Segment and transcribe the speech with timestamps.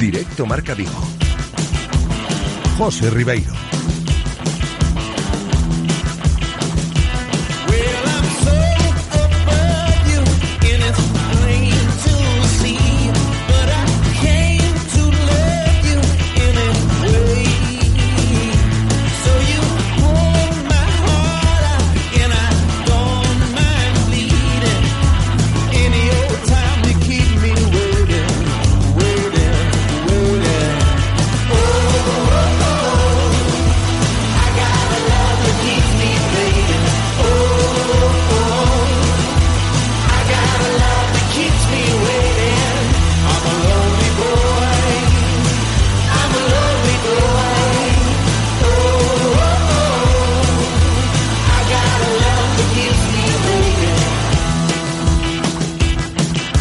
[0.00, 1.29] Directo Marca Vigo.
[2.80, 3.52] José Ribeiro.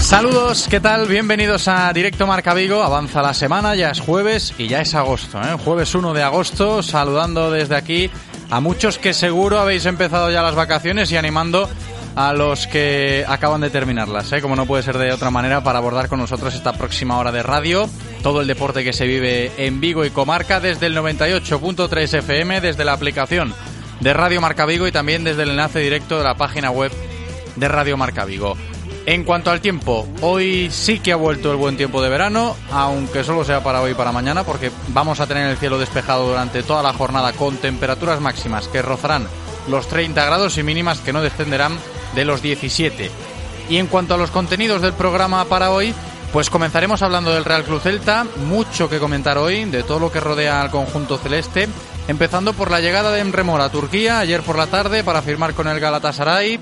[0.09, 1.07] Saludos, ¿qué tal?
[1.07, 2.81] Bienvenidos a Directo Marca Vigo.
[2.81, 5.55] Avanza la semana, ya es jueves y ya es agosto, ¿eh?
[5.63, 8.09] Jueves 1 de agosto, saludando desde aquí
[8.49, 11.69] a muchos que seguro habéis empezado ya las vacaciones y animando
[12.15, 14.41] a los que acaban de terminarlas, ¿eh?
[14.41, 17.43] como no puede ser de otra manera, para abordar con nosotros esta próxima hora de
[17.43, 17.87] radio,
[18.23, 22.83] todo el deporte que se vive en Vigo y comarca desde el 98.3 FM, desde
[22.83, 23.53] la aplicación
[23.99, 26.91] de Radio Marca Vigo y también desde el enlace directo de la página web
[27.57, 28.57] de Radio Marca Vigo.
[29.09, 33.23] En cuanto al tiempo, hoy sí que ha vuelto el buen tiempo de verano, aunque
[33.23, 36.61] solo sea para hoy y para mañana, porque vamos a tener el cielo despejado durante
[36.61, 39.27] toda la jornada con temperaturas máximas que rozarán
[39.67, 41.75] los 30 grados y mínimas que no descenderán
[42.13, 43.09] de los 17.
[43.67, 45.91] Y en cuanto a los contenidos del programa para hoy,
[46.31, 50.19] pues comenzaremos hablando del Real Club Celta, mucho que comentar hoy, de todo lo que
[50.19, 51.67] rodea al conjunto celeste,
[52.07, 55.55] empezando por la llegada de Emre Mora a Turquía ayer por la tarde para firmar
[55.55, 56.59] con el Galatasaray,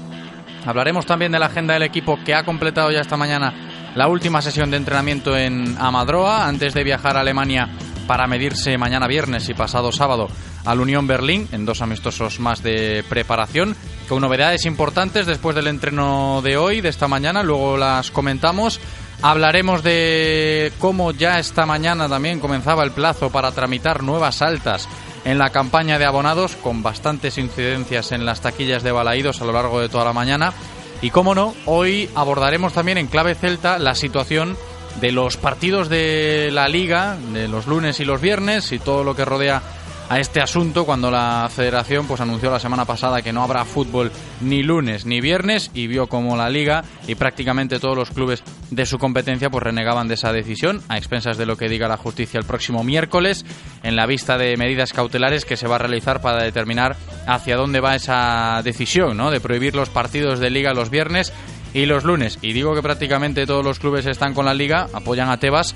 [0.68, 3.54] Hablaremos también de la agenda del equipo que ha completado ya esta mañana
[3.96, 7.70] la última sesión de entrenamiento en Amadroa antes de viajar a Alemania
[8.06, 10.28] para medirse mañana viernes y pasado sábado
[10.66, 13.78] al Unión Berlín en dos amistosos más de preparación
[14.10, 18.82] con novedades importantes después del entreno de hoy, de esta mañana, luego las comentamos.
[19.22, 24.88] Hablaremos de cómo ya esta mañana también comenzaba el plazo para tramitar nuevas altas
[25.28, 29.52] en la campaña de abonados, con bastantes incidencias en las taquillas de balaídos a lo
[29.52, 30.54] largo de toda la mañana.
[31.02, 34.58] Y cómo no, hoy abordaremos también en clave celta la situación
[35.02, 39.18] de los partidos de la liga, de los lunes y los viernes y todo lo
[39.18, 39.62] que rodea
[40.10, 44.12] a este asunto cuando la federación pues anunció la semana pasada que no habrá fútbol
[44.42, 48.86] ni lunes ni viernes y vio como la liga y prácticamente todos los clubes de
[48.86, 52.40] su competencia pues renegaban de esa decisión a expensas de lo que diga la justicia
[52.40, 53.46] el próximo miércoles
[53.84, 56.96] en la vista de medidas cautelares que se va a realizar para determinar
[57.28, 59.32] hacia dónde va esa decisión, ¿no?
[59.32, 61.34] De prohibir los partidos de liga los viernes
[61.74, 62.40] y los lunes.
[62.42, 65.76] Y digo que prácticamente todos los clubes están con la liga, apoyan a Tebas,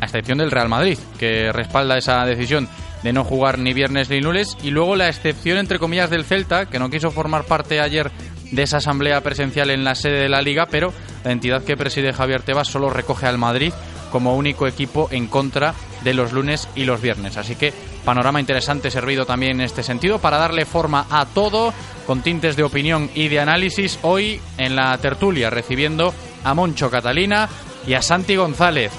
[0.00, 2.68] a excepción del Real Madrid, que respalda esa decisión
[3.02, 4.56] de no jugar ni viernes ni lunes.
[4.62, 8.10] Y luego la excepción, entre comillas, del Celta, que no quiso formar parte ayer
[8.50, 10.92] de esa asamblea presencial en la sede de la liga, pero
[11.24, 13.72] la entidad que preside Javier Tebas solo recoge al Madrid
[14.12, 15.74] como único equipo en contra
[16.04, 17.38] de los lunes y los viernes.
[17.38, 17.72] Así que
[18.04, 21.72] panorama interesante servido también en este sentido para darle forma a todo
[22.06, 26.12] con tintes de opinión y de análisis hoy en la tertulia recibiendo
[26.44, 27.48] a Moncho Catalina
[27.86, 28.92] y a Santi González.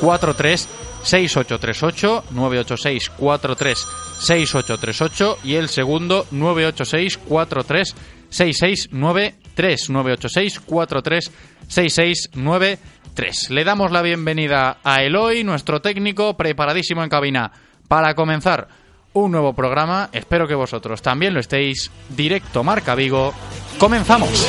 [0.00, 0.68] 43
[1.02, 3.86] 6838 986 43
[4.20, 7.94] 6838 y el segundo 986 43
[8.28, 11.32] 6693 986 43
[11.68, 13.50] 6693.
[13.50, 17.52] Le damos la bienvenida a Eloy, nuestro técnico, preparadísimo en cabina
[17.88, 18.68] para comenzar
[19.12, 20.08] un nuevo programa.
[20.12, 21.90] Espero que vosotros también lo estéis.
[22.08, 23.34] Directo Marca Vigo.
[23.78, 24.48] Comenzamos.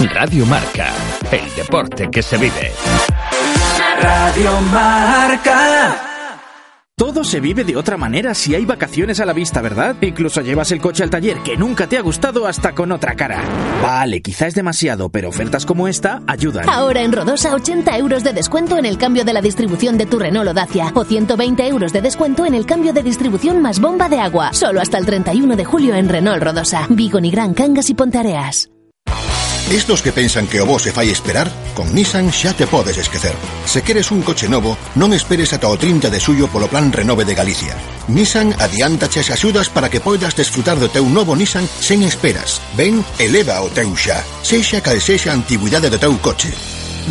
[0.00, 0.92] Radio Marca,
[1.30, 2.72] el deporte que se vive.
[4.00, 6.10] Radio Marca.
[6.96, 9.94] Todo se vive de otra manera si hay vacaciones a la vista, ¿verdad?
[10.00, 13.40] Incluso llevas el coche al taller que nunca te ha gustado hasta con otra cara.
[13.82, 16.68] Vale, quizá es demasiado, pero ofertas como esta ayudan.
[16.68, 20.18] Ahora en Rodosa 80 euros de descuento en el cambio de la distribución de tu
[20.18, 24.08] Renault o Dacia o 120 euros de descuento en el cambio de distribución más bomba
[24.08, 24.52] de agua.
[24.52, 26.86] Solo hasta el 31 de julio en Renault Rodosa.
[26.90, 28.73] Vigo, Gran Cangas y Pontareas.
[29.70, 33.32] Estos que pensan que o vos se fai esperar, con Nissan xa te podes esquecer.
[33.64, 37.24] Se queres un coche novo, non esperes ata o 30 de suyo polo plan Renove
[37.24, 37.72] de Galicia.
[38.12, 42.60] Nissan adiántache as axudas para que poidas desfrutar do teu novo Nissan sen esperas.
[42.76, 44.20] Ven, eleva o teu xa.
[44.44, 46.52] Sexa cal sexa a antigüidade do teu coche.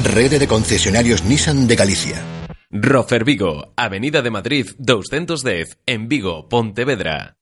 [0.06, 2.22] Rede de concesionarios Nissan de Galicia.
[2.70, 7.38] Rofer Vigo, Avenida de Madrid 210, en Vigo, Pontevedra.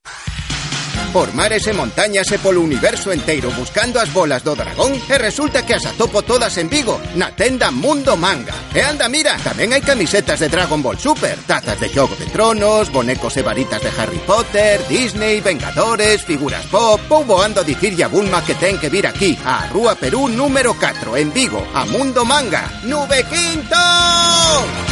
[1.12, 5.60] Por mares e montañas e polo universo enteiro buscando as bolas do dragón e resulta
[5.60, 8.56] que as atopo todas en Vigo, na tenda Mundo Manga.
[8.72, 12.88] E anda, mira, tamén hai camisetas de Dragon Ball Super, tazas de Xogo de Tronos,
[12.88, 16.96] bonecos e varitas de Harry Potter, Disney, Vengadores, figuras pop...
[17.12, 20.72] Poubo ando a dicirlle a Bulma que ten que vir aquí, a Rúa Perú número
[20.72, 22.72] 4, en Vigo, a Mundo Manga.
[22.88, 24.91] ¡Nube Quinto!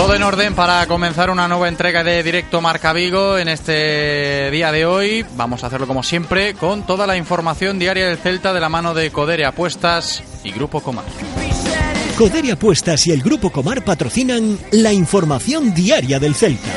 [0.00, 4.72] Todo en orden para comenzar una nueva entrega de Directo Marca Vigo en este día
[4.72, 5.26] de hoy.
[5.36, 8.94] Vamos a hacerlo como siempre con toda la información diaria del Celta de la mano
[8.94, 11.04] de Codere Apuestas y Grupo Comar.
[12.16, 16.70] Codere Apuestas y el Grupo Comar patrocinan la información diaria del Celta.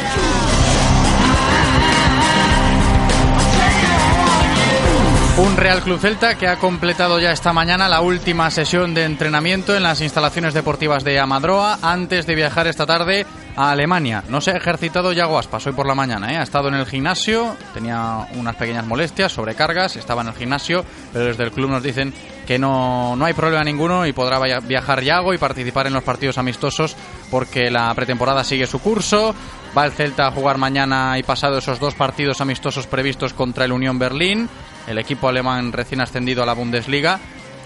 [5.35, 9.75] Un Real Club Celta que ha completado ya esta mañana la última sesión de entrenamiento
[9.75, 13.25] en las instalaciones deportivas de Amadroa antes de viajar esta tarde
[13.55, 14.23] a Alemania.
[14.29, 16.37] No se ha ejercitado Yago Aspas hoy por la mañana, ¿eh?
[16.37, 21.25] ha estado en el gimnasio, tenía unas pequeñas molestias, sobrecargas, estaba en el gimnasio, pero
[21.25, 22.13] desde el club nos dicen
[22.45, 26.37] que no, no hay problema ninguno y podrá viajar Yago y participar en los partidos
[26.37, 26.95] amistosos
[27.31, 29.33] porque la pretemporada sigue su curso.
[29.75, 33.71] Va el Celta a jugar mañana y pasado esos dos partidos amistosos previstos contra el
[33.71, 34.47] Unión Berlín
[34.87, 37.19] el equipo alemán recién ascendido a la Bundesliga,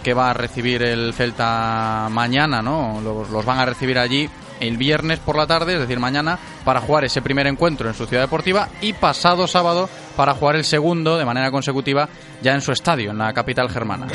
[0.03, 3.01] que va a recibir el Celta mañana, ¿no?
[3.01, 7.05] Los, van a recibir allí el viernes por la tarde, es decir, mañana, para jugar
[7.05, 11.25] ese primer encuentro en su ciudad deportiva y pasado sábado para jugar el segundo de
[11.25, 12.09] manera consecutiva
[12.41, 14.07] ya en su estadio, en la capital germana.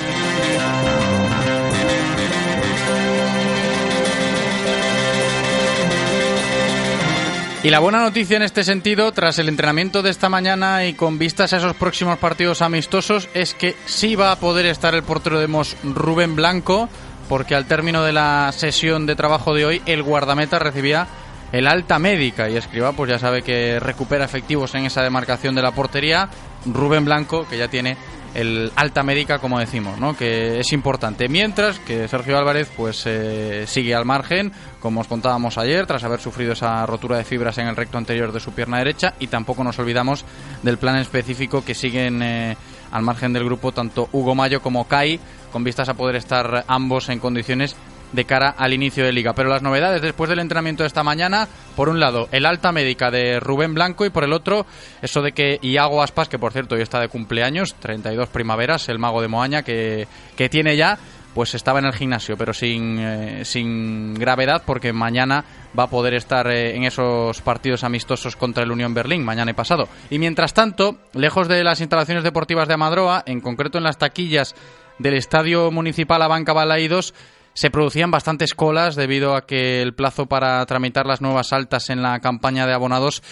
[7.65, 11.17] Y la buena noticia en este sentido, tras el entrenamiento de esta mañana y con
[11.17, 15.39] vistas a esos próximos partidos amistosos, es que sí va a poder estar el portero
[15.39, 16.89] de Mos Rubén Blanco,
[17.29, 21.07] porque al término de la sesión de trabajo de hoy, el guardameta recibía
[21.53, 25.63] el alta médica y Escriba pues ya sabe que recupera efectivos en esa demarcación de
[25.63, 26.29] la portería.
[26.67, 27.97] Rubén Blanco, que ya tiene
[28.35, 30.17] el alta médica, como decimos, ¿no?
[30.17, 31.29] que es importante.
[31.29, 36.21] Mientras que Sergio Álvarez pues eh, sigue al margen, como os contábamos ayer, tras haber
[36.21, 39.65] sufrido esa rotura de fibras en el recto anterior de su pierna derecha, y tampoco
[39.65, 40.25] nos olvidamos
[40.63, 42.57] del plan específico que siguen eh,
[42.91, 45.21] al margen del grupo tanto Hugo Mayo como Kai,
[45.51, 47.77] con vistas a poder estar ambos en condiciones
[48.13, 49.33] de cara al inicio de liga.
[49.33, 53.11] Pero las novedades después del entrenamiento de esta mañana, por un lado, el alta médica
[53.11, 54.67] de Rubén Blanco y por el otro,
[55.01, 58.99] eso de que Iago Aspas, que por cierto hoy está de cumpleaños, 32 primaveras, el
[58.99, 60.99] mago de Moaña, que, que tiene ya,
[61.35, 65.45] pues estaba en el gimnasio, pero sin, eh, sin gravedad, porque mañana
[65.79, 69.55] va a poder estar eh, en esos partidos amistosos contra el Unión Berlín, mañana y
[69.55, 69.89] pasado.
[70.11, 74.55] Y mientras tanto, lejos de las instalaciones deportivas de Amadroa, en concreto en las taquillas
[74.99, 77.15] del Estadio Municipal Abanca Balaídos,
[77.55, 82.03] se producían bastantes colas debido a que el plazo para tramitar las nuevas altas en
[82.03, 83.23] la campaña de abonados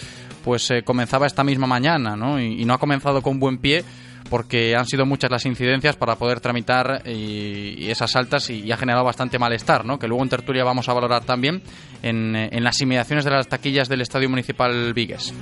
[0.43, 2.39] pues eh, comenzaba esta misma mañana, ¿no?
[2.39, 3.83] Y, no ha comenzado con buen pie
[4.29, 9.37] porque han sido muchas las incidencias para poder tramitar esas altas y, ha generado bastante
[9.37, 9.99] malestar, ¿no?
[9.99, 11.61] Que luego en tertulia vamos a valorar también
[12.01, 15.33] en, eh, en las inmediaciones de las taquillas del Estadio Municipal Vigues.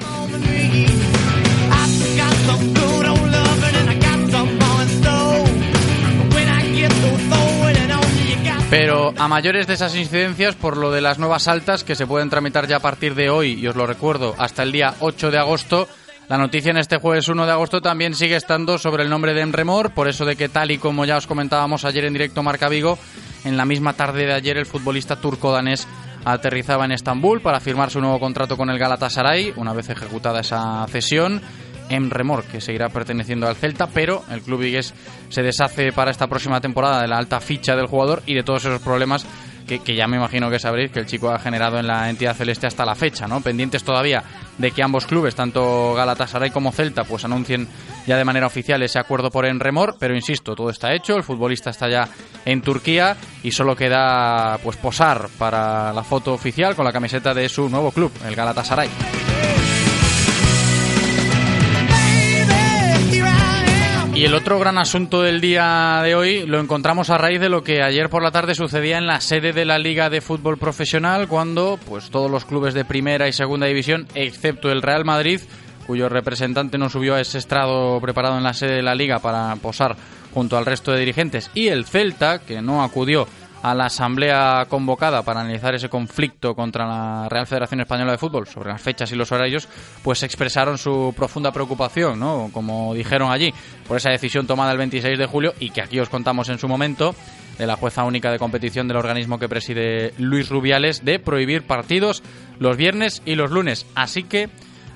[8.70, 12.30] Pero a mayores de esas incidencias, por lo de las nuevas altas que se pueden
[12.30, 15.40] tramitar ya a partir de hoy, y os lo recuerdo, hasta el día 8 de
[15.40, 15.88] agosto,
[16.28, 19.42] la noticia en este jueves 1 de agosto también sigue estando sobre el nombre de
[19.42, 22.70] Emremor, por eso de que tal y como ya os comentábamos ayer en directo Marca
[22.70, 23.00] Vigo,
[23.44, 25.88] en la misma tarde de ayer el futbolista turco-danés
[26.24, 30.86] aterrizaba en Estambul para firmar su nuevo contrato con el Galatasaray, una vez ejecutada esa
[30.90, 31.42] cesión
[32.10, 34.94] remor, que seguirá perteneciendo al Celta, pero el club vigués
[35.30, 38.66] se deshace para esta próxima temporada de la alta ficha del jugador y de todos
[38.66, 39.26] esos problemas
[39.78, 42.66] que, ya me imagino que sabréis que el chico ha generado en la entidad celeste
[42.66, 43.42] hasta la fecha, ¿no?
[43.42, 44.24] Pendientes todavía
[44.58, 47.68] de que ambos clubes, tanto Galatasaray como Celta, pues anuncien
[48.08, 51.70] ya de manera oficial ese acuerdo por Enremor, pero insisto, todo está hecho, el futbolista
[51.70, 52.10] está ya
[52.46, 57.48] en Turquía y solo queda pues posar para la foto oficial con la camiseta de
[57.48, 58.90] su nuevo club, el Galatasaray.
[64.20, 67.64] Y el otro gran asunto del día de hoy lo encontramos a raíz de lo
[67.64, 71.30] que ayer por la tarde sucedía en la sede de la Liga de Fútbol Profesional,
[71.30, 75.40] cuando pues todos los clubes de primera y segunda división, excepto el Real Madrid,
[75.88, 79.56] cuyo representante no subió a ese estrado preparado en la sede de la Liga para
[79.56, 79.96] posar
[80.34, 83.26] junto al resto de dirigentes, y el Celta, que no acudió
[83.62, 88.48] a la asamblea convocada para analizar ese conflicto contra la Real Federación Española de Fútbol
[88.48, 89.68] sobre las fechas y los horarios,
[90.04, 92.50] pues expresaron su profunda preocupación, ¿no?
[92.54, 93.54] Como dijeron allí,
[93.88, 96.68] por esa decisión tomada el 26 de julio y que aquí os contamos en su
[96.68, 97.16] momento
[97.58, 102.24] de la jueza única de competición del organismo que preside Luis Rubiales de prohibir partidos
[102.58, 103.86] los viernes y los lunes.
[103.96, 104.50] Así que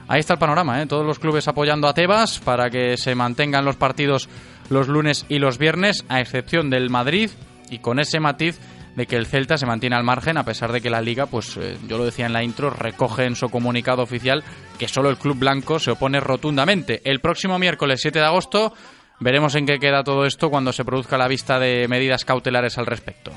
[0.08, 0.86] ahí está el panorama, ¿eh?
[0.86, 4.30] todos los clubes apoyando a Tebas para que se mantengan los partidos
[4.70, 7.30] los lunes y los viernes, a excepción del Madrid,
[7.70, 8.60] y con ese matiz
[8.96, 11.58] de que el Celta se mantiene al margen a pesar de que la liga, pues
[11.58, 14.44] eh, yo lo decía en la intro, recoge en su comunicado oficial
[14.78, 17.02] que solo el club blanco se opone rotundamente.
[17.04, 18.74] El próximo miércoles 7 de agosto
[19.20, 22.86] veremos en qué queda todo esto cuando se produzca la vista de medidas cautelares al
[22.86, 23.32] respecto.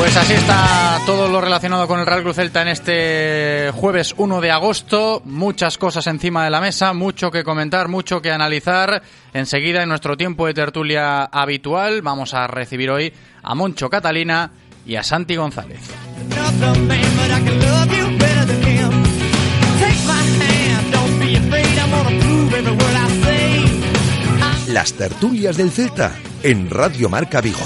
[0.00, 4.40] Pues así está todo lo relacionado con el Real Cruz Celta en este jueves 1
[4.40, 5.20] de agosto.
[5.26, 9.02] Muchas cosas encima de la mesa, mucho que comentar, mucho que analizar.
[9.34, 14.50] Enseguida, en nuestro tiempo de tertulia habitual, vamos a recibir hoy a Moncho Catalina
[14.86, 15.80] y a Santi González.
[24.68, 27.60] Las tertulias del Celta en Radio Marca Vigo.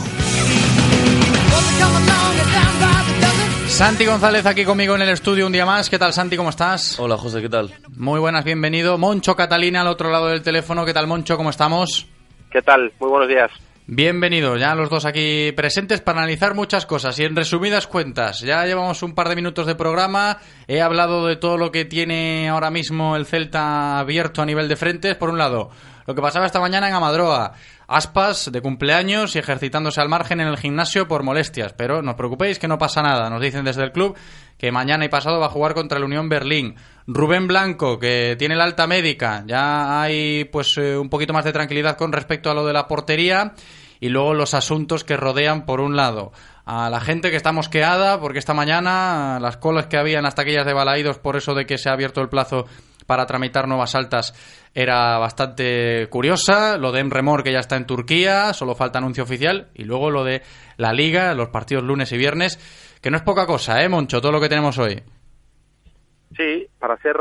[3.75, 5.90] Santi González aquí conmigo en el estudio un día más.
[5.90, 6.37] ¿Qué tal, Santi?
[6.37, 6.97] ¿Cómo estás?
[7.00, 7.75] Hola, José, ¿qué tal?
[7.97, 8.99] Muy buenas, bienvenido.
[8.99, 10.85] Moncho Catalina al otro lado del teléfono.
[10.85, 11.37] ¿Qué tal, Moncho?
[11.37, 12.07] ¿Cómo estamos?
[12.52, 12.93] ¿Qué tal?
[13.00, 13.50] Muy buenos días.
[13.87, 17.19] Bienvenido, ya los dos aquí presentes para analizar muchas cosas.
[17.19, 20.38] Y en resumidas cuentas, ya llevamos un par de minutos de programa.
[20.69, 24.76] He hablado de todo lo que tiene ahora mismo el Celta abierto a nivel de
[24.76, 25.16] frentes.
[25.16, 25.71] Por un lado,
[26.07, 27.54] lo que pasaba esta mañana en Amadroa.
[27.87, 31.73] Aspas de cumpleaños y ejercitándose al margen en el gimnasio por molestias.
[31.75, 33.29] Pero no os preocupéis que no pasa nada.
[33.31, 34.17] Nos dicen desde el club
[34.59, 36.76] que mañana y pasado va a jugar contra el Unión Berlín.
[37.07, 39.45] Rubén Blanco, que tiene la alta médica.
[39.47, 42.88] Ya hay pues eh, un poquito más de tranquilidad con respecto a lo de la
[42.88, 43.55] portería.
[44.00, 46.33] Y luego los asuntos que rodean, por un lado,
[46.67, 50.35] a la gente que está mosqueada, porque esta mañana las colas que había en las
[50.35, 52.67] taquillas de Balaídos por eso de que se ha abierto el plazo
[53.06, 54.34] para tramitar nuevas altas
[54.75, 56.78] era bastante curiosa.
[56.78, 59.68] Lo de Emremor, que ya está en Turquía, solo falta anuncio oficial.
[59.75, 60.42] Y luego lo de
[60.76, 62.58] la Liga, los partidos lunes y viernes,
[63.00, 64.20] que no es poca cosa, ¿eh, Moncho?
[64.20, 65.02] Todo lo que tenemos hoy.
[66.37, 67.17] Sí, para hacer,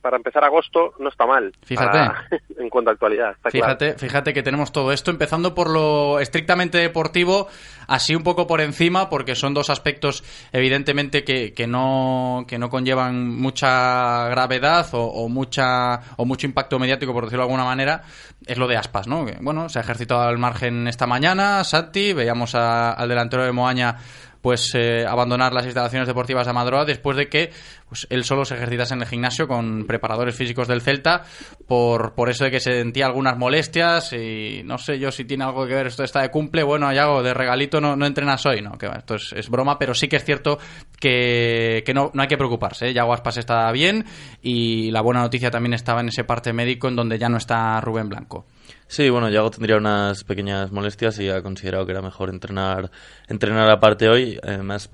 [0.00, 1.52] para empezar agosto no está mal.
[1.62, 1.98] Fíjate.
[2.58, 3.36] en cuanto a actualidad.
[3.50, 7.48] fíjate, fíjate que tenemos todo esto, empezando por lo estrictamente deportivo,
[7.86, 12.68] así un poco por encima, porque son dos aspectos evidentemente que, que no que no
[12.68, 18.02] conllevan mucha gravedad o, mucha o mucho impacto mediático, por decirlo de alguna manera.
[18.46, 19.26] Es lo de Aspas, ¿no?
[19.26, 23.96] Que, bueno, se ha ejercitado al margen esta mañana, Santi, veíamos al delantero de Moaña
[24.40, 27.50] pues eh, abandonar las instalaciones deportivas de Amadroa después de que
[27.88, 31.24] pues, él solo se ejercitase en el gimnasio con preparadores físicos del Celta
[31.66, 35.44] por, por eso de que se sentía algunas molestias y no sé yo si tiene
[35.44, 38.60] algo que ver esto está de cumple, bueno, Yago, de regalito no, no entrenas hoy,
[38.60, 38.78] ¿no?
[38.78, 40.58] Que esto es, broma, pero sí que es cierto
[41.00, 42.94] que, que no, no hay que preocuparse, ¿eh?
[42.94, 44.04] Yago Aspas está bien
[44.42, 47.80] y la buena noticia también estaba en ese parte médico en donde ya no está
[47.80, 48.46] Rubén Blanco.
[48.88, 52.90] Sí, bueno, Yago tendría unas pequeñas molestias y ha considerado que era mejor entrenar,
[53.28, 54.38] entrenar aparte hoy.
[54.42, 54.90] Además,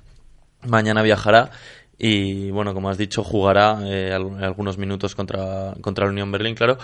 [0.62, 1.50] mañana viajará
[1.96, 6.76] y bueno, como has dicho, jugará eh, algunos minutos contra, contra la Unión Berlín, claro.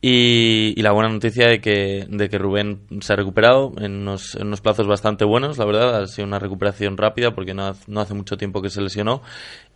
[0.00, 4.86] Y, la buena noticia de que, de que Rubén se ha recuperado en unos, plazos
[4.86, 6.02] bastante buenos, la verdad.
[6.02, 9.22] Ha sido una recuperación rápida porque no, no hace mucho tiempo que se lesionó.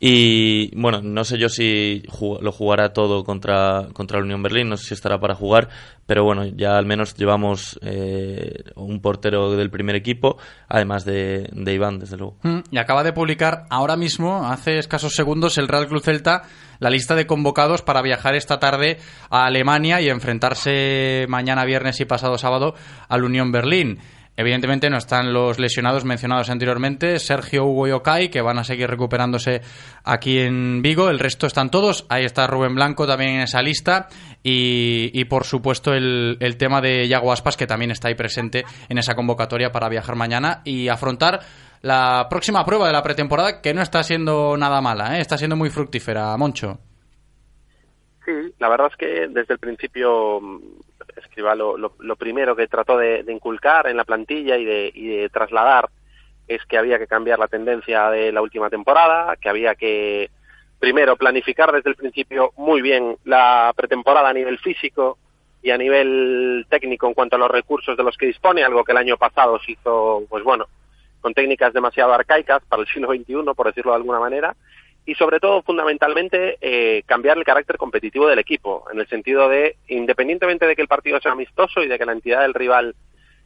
[0.00, 2.05] Y bueno, no sé yo si
[2.40, 5.69] lo jugará todo contra, contra la Unión Berlín, no sé si estará para jugar,
[6.07, 10.38] pero bueno, ya al menos llevamos eh, un portero del primer equipo,
[10.69, 12.37] además de, de Iván, desde luego.
[12.43, 16.43] Mm, y acaba de publicar ahora mismo, hace escasos segundos, el Real Club Celta
[16.78, 18.99] la lista de convocados para viajar esta tarde
[19.30, 22.75] a Alemania y enfrentarse mañana viernes y pasado sábado
[23.08, 23.99] al Unión Berlín.
[24.39, 28.89] Evidentemente no están los lesionados mencionados anteriormente, Sergio, Hugo y Okai, que van a seguir
[28.89, 29.63] recuperándose
[30.05, 31.11] aquí en Vigo.
[31.11, 32.07] El resto están todos.
[32.09, 34.07] Ahí está Rubén Blanco también en esa lista.
[34.45, 39.17] Y, por supuesto el, tema de Yago Aspas, que también está ahí presente en esa
[39.17, 41.41] convocatoria para viajar mañana y afrontar
[41.83, 45.21] la próxima prueba de la pretemporada, que no está siendo nada mala, ¿eh?
[45.21, 46.37] está siendo muy fructífera.
[46.37, 46.79] Moncho.
[48.25, 50.41] Sí, la verdad es que desde el principio
[51.19, 55.89] Escriba lo, lo, primero que trató de, inculcar en la plantilla y de, trasladar
[56.47, 60.31] es que había que cambiar la tendencia de la última temporada, que había que
[60.78, 65.19] primero planificar desde el principio muy bien la pretemporada a nivel físico
[65.63, 68.93] y a nivel técnico en cuanto a los recursos de los que dispone, algo que
[68.93, 70.67] el año pasado se hizo, pues bueno,
[71.21, 74.54] con técnicas demasiado arcaicas para el siglo XXI, por decirlo de alguna manera,
[75.08, 79.76] y sobre todo fundamentalmente eh, cambiar el carácter competitivo del equipo, en el sentido de,
[79.88, 82.94] independientemente de que el partido sea amistoso y de que la entidad del rival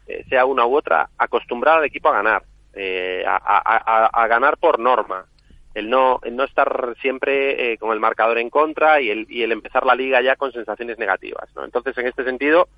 [0.09, 2.43] eh, sea una u otra, acostumbrar al equipo a ganar,
[2.75, 5.27] eh, a, ganar por norma,
[5.73, 9.53] el no, el no estar siempre con el marcador en contra y el, y el
[9.53, 11.49] empezar la liga ya con sensaciones negativas.
[11.55, 11.65] ¿no?
[11.65, 12.71] Entonces, en este sentido,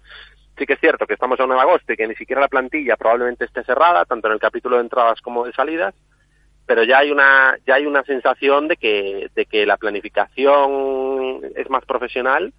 [0.59, 2.49] sí que es cierto que estamos a 9 de agosto y que ni siquiera la
[2.49, 5.95] plantilla probablemente esté cerrada, tanto en el capítulo de entradas como de salidas,
[6.67, 11.69] pero ya hay una ya hay una sensación de que de que la planificación es
[11.71, 12.53] más profesional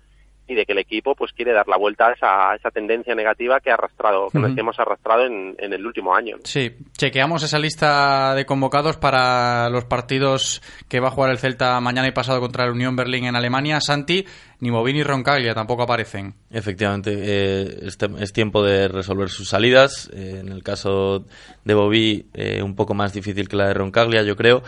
[0.48, 3.60] y de que el equipo pues quiere dar la vuelta a esa, esa tendencia negativa
[3.60, 6.38] que ha arrastrado que nos hemos arrastrado en, en, el último año.
[6.44, 11.80] Sí, chequeamos esa lista de convocados para los partidos que va a jugar el Celta
[11.82, 13.82] mañana y pasado contra la Unión Berlín en Alemania.
[13.82, 14.26] Santi,
[14.60, 16.34] ni Movini ni Roncaglia tampoco aparecen.
[16.50, 17.89] Efectivamente, eh,
[18.20, 20.10] es, tiempo de resolver sus salidas.
[20.13, 21.26] Eh, en el caso
[21.65, 24.63] de Bobby, eh, un poco más difícil que la de Roncaglia, yo creo.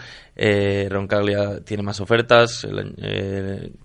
[0.90, 2.68] Roncaglia tiene más ofertas.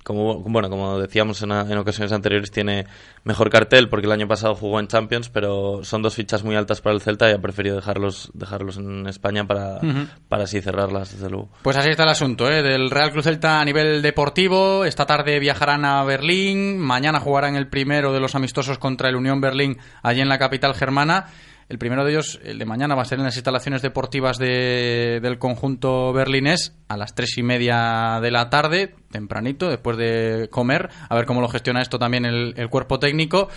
[0.04, 2.84] como, bueno, como decíamos en, ocasiones anteriores, tiene
[3.24, 6.82] mejor cartel porque el año pasado jugó en Champions, pero son dos fichas muy altas
[6.82, 9.80] para el Celta y ha preferido dejarlos, dejarlos en España para,
[10.28, 11.48] para así cerrarlas, desde luego.
[11.62, 14.84] Pues así está el asunto del Real Cruz Celta a nivel deportivo.
[14.84, 19.16] Esta tarde viajarán a Berlín, mañana jugará en el primero de los amistosos contra el
[19.16, 21.26] Unión Berlín allí en la capital germana.
[21.68, 25.38] El primero de ellos, el de mañana, va a ser en las instalaciones deportivas del
[25.38, 31.14] conjunto berlinés a las tres y media de la tarde, tempranito, después de comer, a
[31.14, 33.48] ver cómo lo gestiona esto también el, el cuerpo técnico.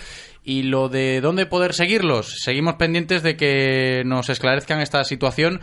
[0.42, 5.60] Y lo de dónde poder seguirlos, seguimos pendientes de que nos esclarezcan esta situación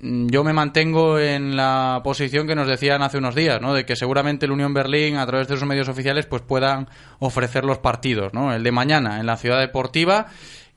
[0.00, 3.72] yo me mantengo en la posición que nos decían hace unos días, ¿no?
[3.72, 7.64] De que seguramente el Unión Berlín, a través de sus medios oficiales, pues puedan ofrecer
[7.64, 8.52] los partidos, ¿no?
[8.52, 10.26] El de mañana en la ciudad deportiva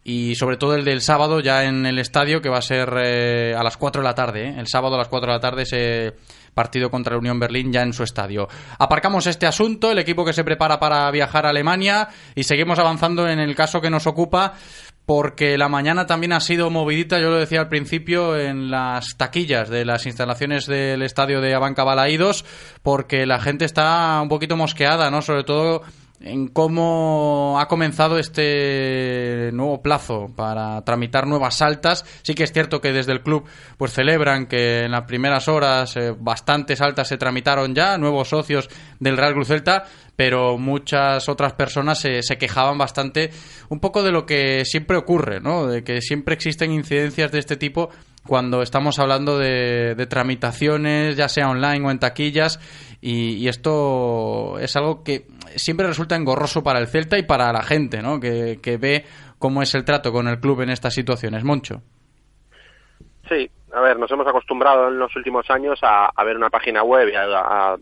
[0.03, 3.53] y sobre todo el del sábado ya en el estadio, que va a ser eh,
[3.57, 4.55] a las 4 de la tarde, ¿eh?
[4.57, 6.15] El sábado a las 4 de la tarde ese
[6.53, 8.47] partido contra la Unión Berlín ya en su estadio.
[8.77, 13.27] Aparcamos este asunto, el equipo que se prepara para viajar a Alemania y seguimos avanzando
[13.27, 14.53] en el caso que nos ocupa
[15.09, 19.67] porque la mañana también ha sido movidita, yo lo decía al principio, en las taquillas
[19.67, 22.45] de las instalaciones del estadio de Abanca Balaídos,
[22.83, 25.23] porque la gente está un poquito mosqueada, ¿no?
[25.23, 25.81] Sobre todo
[26.21, 32.05] en cómo ha comenzado este nuevo plazo para tramitar nuevas altas.
[32.23, 33.45] Sí que es cierto que desde el club
[33.77, 38.69] pues celebran que en las primeras horas eh, bastantes altas se tramitaron ya, nuevos socios
[38.99, 43.29] del Real Cruz Celta, pero muchas otras personas se, quejaban bastante
[43.69, 45.67] un poco de lo que siempre ocurre, ¿no?
[45.67, 47.89] De que siempre existen incidencias de este tipo
[48.27, 52.59] cuando estamos hablando de, de tramitaciones, ya sea online o en taquillas,
[53.01, 58.01] y, esto es algo que siempre resulta engorroso para el Celta y para la gente,
[58.01, 58.19] ¿no?
[58.19, 59.05] Que, ve
[59.37, 61.43] cómo es el trato con el club en estas situaciones.
[61.43, 61.81] Moncho.
[63.27, 67.09] Sí, a ver, nos hemos acostumbrado en los últimos años a, ver una página web
[67.09, 67.77] y a,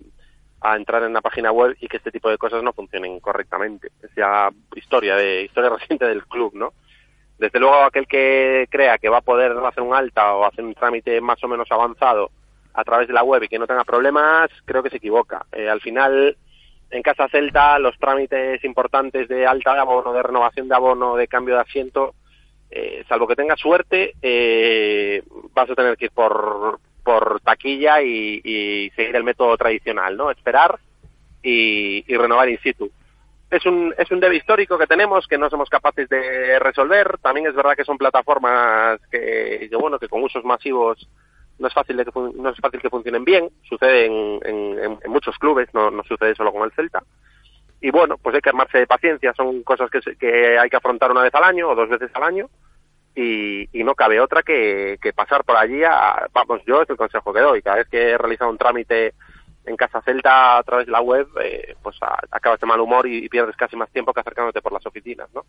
[0.62, 3.90] a, entrar en una página web y que este tipo de cosas no funcionen correctamente.
[4.02, 6.74] Es ya historia de historia reciente del club, ¿no?
[7.38, 10.74] Desde luego aquel que crea que va a poder hacer un alta o hacer un
[10.74, 12.32] trámite más o menos avanzado
[12.78, 15.46] a través de la web y que no tenga problemas, creo que se equivoca.
[15.52, 16.38] Eh, al final,
[16.90, 21.28] en Casa Celta, los trámites importantes de alta de abono, de renovación de abono, de
[21.28, 22.16] cambio de asiento,
[22.70, 25.22] eh, salvo que tengas suerte, eh,
[25.54, 30.32] vas a tener que ir por, por taquilla y, seguir el método tradicional, ¿no?
[30.32, 30.80] Esperar
[31.42, 32.92] y, renovar in situ.
[33.50, 37.18] Es un, es un debe histórico que tenemos que no somos capaces de resolver.
[37.20, 41.08] También es verdad que son plataformas que, que bueno, que con usos masivos
[41.60, 45.12] no es fácil de que no es fácil que funcionen bien sucede en, en, en
[45.12, 47.04] muchos clubes no, no, sucede solo con el Celta
[47.82, 51.12] y bueno pues hay que armarse de paciencia son cosas que, que hay que afrontar
[51.12, 52.50] una vez al año o dos veces al año
[53.16, 56.98] y, y no cabe otra que, que pasar por allí a, vamos yo es el
[56.98, 59.14] consejo que doy cada vez que he realizado un trámite
[59.68, 61.98] en Casa Celta a través de la web, eh, pues
[62.32, 65.46] acabas de mal humor y, pierdes casi más tiempo que acercándote por las oficinas, ¿no?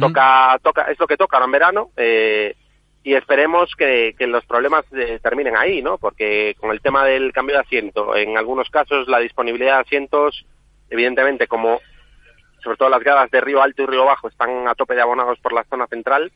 [0.00, 2.56] Toca, toca, es lo que toca ahora en verano, eh,
[3.02, 5.98] y esperemos que, los problemas eh, terminen ahí, ¿no?
[5.98, 10.44] Porque con el tema del cambio de asiento, en algunos casos la disponibilidad de asientos,
[10.90, 11.80] evidentemente, como
[12.62, 15.38] sobre todo las gradas de Río Alto y Río Bajo están a tope de abonados
[15.38, 16.32] por la zona central,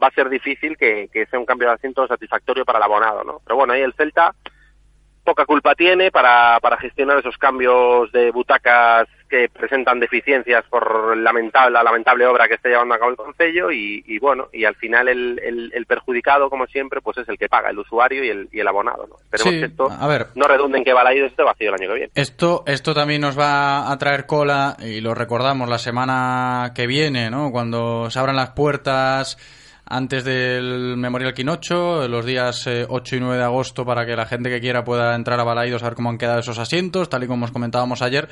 [0.00, 3.24] va a ser difícil que, que sea un cambio de asiento satisfactorio para el abonado,
[3.24, 3.40] ¿no?
[3.44, 4.34] Pero bueno, ahí el Celta
[5.24, 11.72] poca culpa tiene para, para gestionar esos cambios de butacas que presentan deficiencias por lamentable,
[11.72, 14.76] la lamentable obra que está llevando a cabo el Concello y, y bueno, y al
[14.76, 18.48] final el, el, perjudicado, como siempre, pues es el que paga, el usuario y el,
[18.52, 19.06] y el abonado.
[19.08, 19.16] ¿no?
[19.24, 21.94] Esperemos que esto a ver, no redunde en que Balaídos esté vacío el año que
[21.94, 22.12] viene.
[22.14, 27.30] Esto, esto también nos va a traer cola y lo recordamos la semana que viene,
[27.30, 27.50] ¿no?
[27.50, 29.36] Cuando se abran las puertas
[29.86, 34.24] antes del Memorial Quinocho, los días 8 eh, y 9 de agosto, para que la
[34.26, 37.24] gente que quiera pueda entrar a Balaidos a ver cómo han quedado esos asientos, tal
[37.24, 38.28] y como os comentábamos ayer.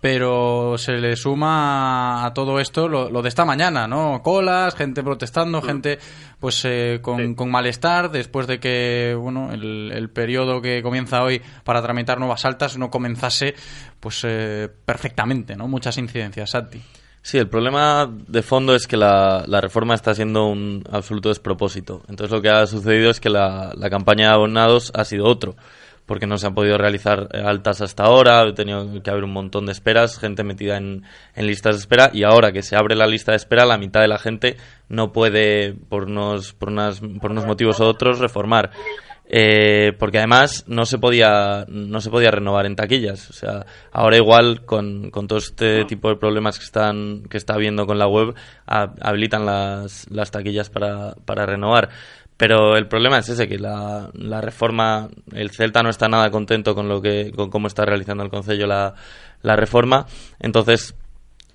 [0.00, 4.22] Pero se le suma a todo esto lo, de esta mañana, ¿no?
[4.22, 5.64] Colas, gente protestando, mm.
[5.64, 5.98] gente
[6.40, 12.18] pues eh, con, malestar después de que, bueno, el, periodo que comienza hoy para tramitar
[12.18, 13.54] nuevas altas no comenzase
[14.00, 15.68] pues eh, perfectamente, ¿no?
[15.68, 16.82] Muchas incidencias, Santi.
[17.24, 22.02] Sí, el problema de fondo es que la, reforma está siendo un absoluto despropósito.
[22.06, 25.56] Entonces lo que ha sucedido es que la, campaña de abonados ha sido otro,
[26.04, 29.64] porque no se han podido realizar altas hasta ahora, ha tenido que haber un montón
[29.64, 33.06] de esperas, gente metida en, en listas de espera, y ahora que se abre la
[33.06, 34.58] lista de espera, la mitad de la gente
[34.90, 38.70] no puede, por unos, por unas, por unos motivos u otros, reformar.
[39.26, 43.30] Eh, porque además no se podía no se podía renovar en taquillas.
[43.30, 47.54] O sea ahora igual con, con todo este tipo de problemas que están que está
[47.54, 48.34] habiendo con la web
[48.66, 51.88] habilitan las, las taquillas para, para renovar.
[52.36, 56.74] Pero el problema es ese que la, la reforma el Celta no está nada contento
[56.74, 58.94] con lo que con cómo está realizando el Concello la,
[59.40, 60.06] la reforma.
[60.38, 60.94] Entonces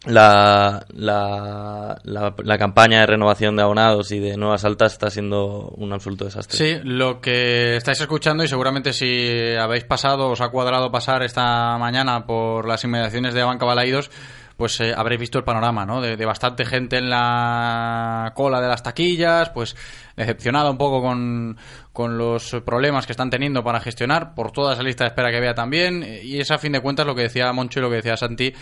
[0.06, 5.92] la, la, la, campaña de renovación de abonados y de nuevas altas está siendo un
[5.92, 6.58] absoluto desastre.
[6.58, 11.78] Sí, lo que estáis escuchando y seguramente si habéis pasado, os ha cuadrado pasar esta
[11.78, 14.10] mañana por las inmediaciones de Banca Balaídos,
[14.56, 16.02] pues eh, habréis visto el panorama, ¿no?
[16.02, 19.76] De, de, bastante gente en la cola de las taquillas, pues
[20.18, 21.58] decepcionada un poco con,
[22.00, 25.42] con los problemas que están teniendo para gestionar, por toda esa lista de espera que
[25.42, 27.98] vea también, y es a fin de cuentas lo que decía Moncho y lo que
[27.98, 28.54] decía Santi eh,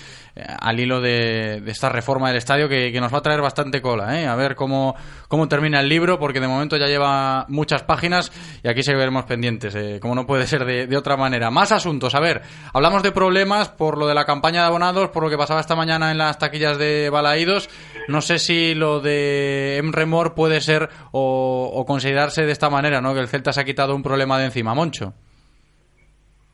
[0.59, 4.25] al hilo de, esta reforma del estadio que, nos va a traer bastante cola, ¿eh?
[4.25, 4.95] a ver cómo,
[5.27, 8.31] cómo termina el libro, porque de momento ya lleva muchas páginas
[8.63, 11.51] y aquí seguiremos pendientes, eh, como no puede ser de, otra manera.
[11.51, 12.41] Más asuntos, a ver,
[12.73, 15.75] hablamos de problemas por lo de la campaña de abonados, por lo que pasaba esta
[15.75, 17.69] mañana en las taquillas de Balaídos,
[18.07, 23.13] no sé si lo de Emremor puede ser o, o considerarse de esta manera, ¿no?
[23.27, 25.13] Celta se ha quitado un problema de encima, Moncho.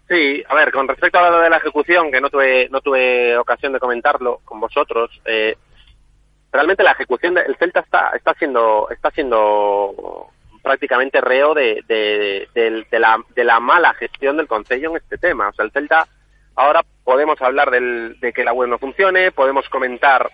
[0.08, 3.38] Sí, a ver, con respecto a lo de la ejecución, que no tuve, no tuve
[3.38, 5.56] ocasión de comentarlo con vosotros, eh,
[6.52, 10.28] realmente la ejecución del Celta está, está siendo, está siendo
[10.62, 15.50] prácticamente reo de, de, la, de la mala gestión del Consejo en este tema.
[15.50, 16.08] O sea, el Celta,
[16.56, 20.30] ahora podemos hablar del, de que la web no funcione, podemos comentar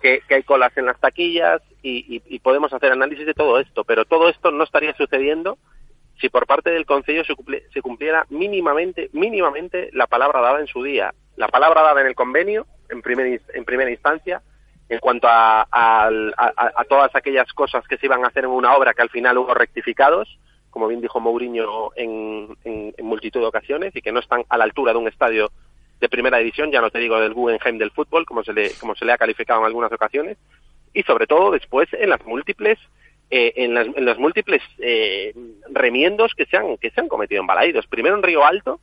[0.00, 4.04] que, hay colas en las taquillas y, y, podemos hacer análisis de todo esto, pero
[4.04, 5.58] todo esto no estaría sucediendo
[6.20, 11.14] si por parte del Consejo se, cumpliera mínimamente, mínimamente la palabra dada en su día,
[11.36, 14.42] la palabra dada en el convenio, en, primer, en primera instancia,
[14.88, 18.94] en cuanto a, a, todas aquellas cosas que se iban a hacer en una obra
[18.94, 20.38] que al final hubo rectificados,
[20.70, 24.64] como bien dijo Mourinho en, en, multitud de ocasiones, y que no están a la
[24.64, 25.50] altura de un estadio
[26.00, 28.94] de primera división, ya no te digo del Guggenheim del fútbol, como se le, como
[28.94, 30.38] se le ha calificado en algunas ocasiones,
[30.94, 32.78] y sobre todo después en las múltiples
[33.30, 35.34] eh, en, las, en, los múltiples eh,
[35.70, 37.86] remiendos que se, han, que se han cometido en Balaídos.
[37.86, 38.80] Primero en Río Alto,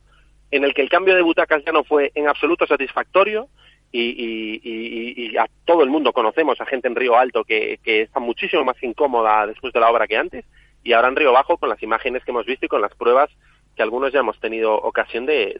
[0.52, 3.48] en el que el cambio de butacas ya no fue en absoluto satisfactorio
[3.90, 8.80] y, a todo el mundo conocemos a gente en Río Alto que, está muchísimo más
[8.82, 10.44] incómoda después de la obra que antes
[10.84, 13.30] y ahora en Río Bajo con las imágenes que hemos visto y con las pruebas
[13.74, 15.58] que algunos ya hemos tenido ocasión de,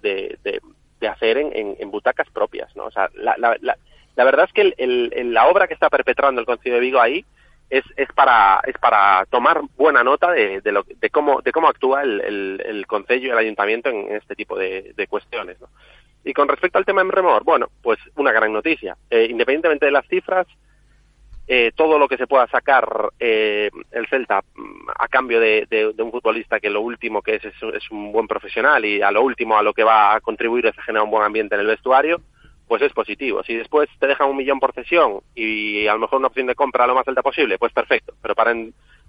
[1.08, 2.74] hacer en, butacas propias.
[2.76, 2.84] ¿no?
[2.84, 6.46] O sea, la, la, la, verdad es que el, la obra que está perpetrando el
[6.46, 7.24] Concilio de Vigo ahí
[7.70, 11.68] es, es para es para tomar buena nota de, de, lo, de cómo de cómo
[11.68, 12.86] actúa el, el, el
[13.20, 15.68] y el ayuntamiento en, este tipo de, de cuestiones ¿no?
[16.24, 19.92] y con respecto al tema en remor bueno pues una gran noticia eh, independientemente de
[19.92, 20.46] las cifras
[21.48, 25.92] eh, todo lo que se pueda sacar eh, el Celta mm, a cambio de, de,
[25.92, 29.12] de, un futbolista que lo último que es, es, es un buen profesional y a
[29.12, 31.60] lo último a lo que va a contribuir es a generar un buen ambiente en
[31.60, 32.20] el vestuario
[32.66, 33.42] pues es positivo.
[33.44, 36.54] Si después te dejan un millón por cesión y a lo mejor una opción de
[36.54, 38.14] compra lo más alta posible, pues perfecto.
[38.20, 38.54] Pero para,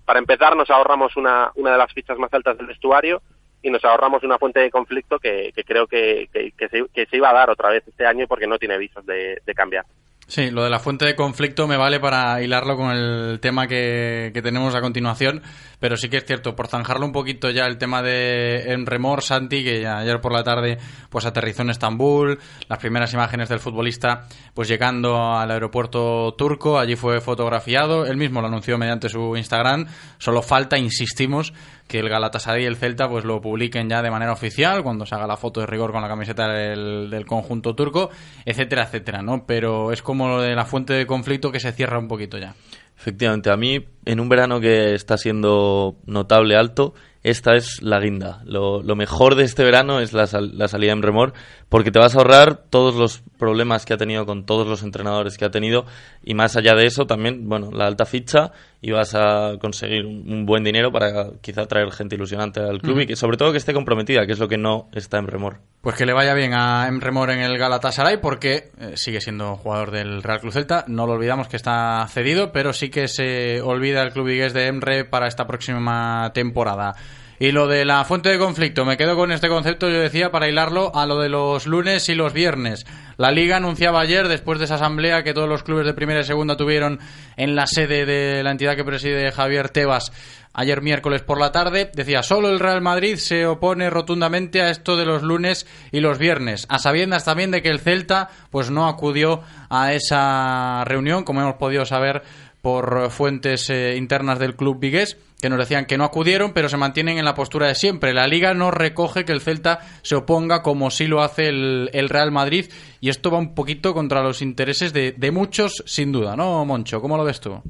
[0.05, 3.21] para empezar nos ahorramos una, una de las fichas más altas del vestuario
[3.61, 7.17] y nos ahorramos una fuente de conflicto que, que creo que, que, se, que, se,
[7.17, 9.85] iba a dar otra vez este año porque no tiene visos de, de cambiar.
[10.29, 14.31] Sí, lo de la fuente de conflicto me vale para hilarlo con el tema que,
[14.33, 15.41] que, tenemos a continuación,
[15.79, 19.63] pero sí que es cierto, por zanjarlo un poquito ya el tema de Enremor, Santi,
[19.63, 24.27] que ya ayer por la tarde pues aterrizó en Estambul, las primeras imágenes del futbolista
[24.53, 29.87] pues llegando al aeropuerto turco, allí fue fotografiado, él mismo lo anunció mediante su Instagram,
[30.17, 31.53] solo falta, insistimos,
[31.87, 35.15] que el Galatasaray y el Celta pues lo publiquen ya de manera oficial cuando se
[35.15, 38.09] haga la foto de rigor con la camiseta del, del conjunto turco,
[38.45, 39.45] etcétera, etcétera, ¿no?
[39.45, 42.55] Pero es como lo la fuente de conflicto que se cierra un poquito ya.
[42.97, 48.41] Efectivamente, a mí en un verano que está siendo notable alto, esta es la guinda.
[48.45, 51.33] Lo, mejor de este verano es la, la, salida en remor,
[51.69, 55.37] porque te vas a ahorrar todos los problemas que ha tenido con todos los entrenadores
[55.37, 55.85] que ha tenido,
[56.23, 58.51] y más allá de eso también, bueno, la alta ficha,
[58.81, 63.07] y vas a conseguir un, buen dinero para quizá traer gente ilusionante al club, y
[63.07, 65.57] que sobre todo que esté comprometida, que es lo que no está en remor.
[65.81, 69.91] Pues que le vaya bien a Emremor en el Galatasaray, porque eh, sigue siendo jugador
[69.91, 74.03] del Real Club Celta, no lo olvidamos que está cedido, pero sí que se olvida
[74.03, 76.95] el club vigués de Emre para esta próxima temporada.
[77.39, 80.49] Y lo de la fuente de conflicto, me quedo con este concepto, yo decía, para
[80.49, 82.85] hilarlo a lo de los lunes y los viernes.
[83.17, 86.23] La Liga anunciaba ayer, después de esa asamblea que todos los clubes de primera y
[86.23, 86.99] segunda tuvieron
[87.35, 90.11] en la sede de la entidad que preside Javier Tebas
[90.57, 94.97] ayer miércoles por la tarde, decía, solo el Real Madrid se opone rotundamente a esto
[94.97, 98.87] de los lunes y los viernes, a sabiendas también de que el Celta pues no
[98.87, 102.23] acudió a esa reunión, como hemos podido saber
[102.61, 106.77] por fuentes eh, internas del club vigués que nos decían que no acudieron, pero se
[106.77, 108.13] mantienen en la postura de siempre.
[108.13, 112.31] La liga no recoge que el Celta se oponga como sí lo hace el, Real
[112.31, 112.65] Madrid
[113.01, 117.01] y esto va un poquito contra los intereses de, muchos, sin duda, ¿no, Moncho?
[117.01, 117.61] ¿Cómo lo ves tú?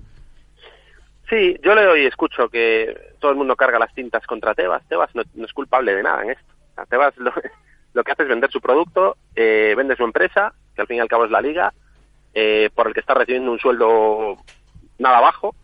[1.30, 4.88] Sí, yo leo y escucho que todo el mundo carga las tintas contra Tebas.
[4.88, 6.54] Tebas no, es culpable de nada en esto.
[6.90, 7.14] Tebas
[7.94, 11.00] lo, que hace es vender su producto, eh, vende su empresa, que al fin y
[11.02, 11.74] al cabo es la liga,
[12.34, 14.38] eh, por el que está recibiendo un sueldo
[14.98, 15.56] nada bajo.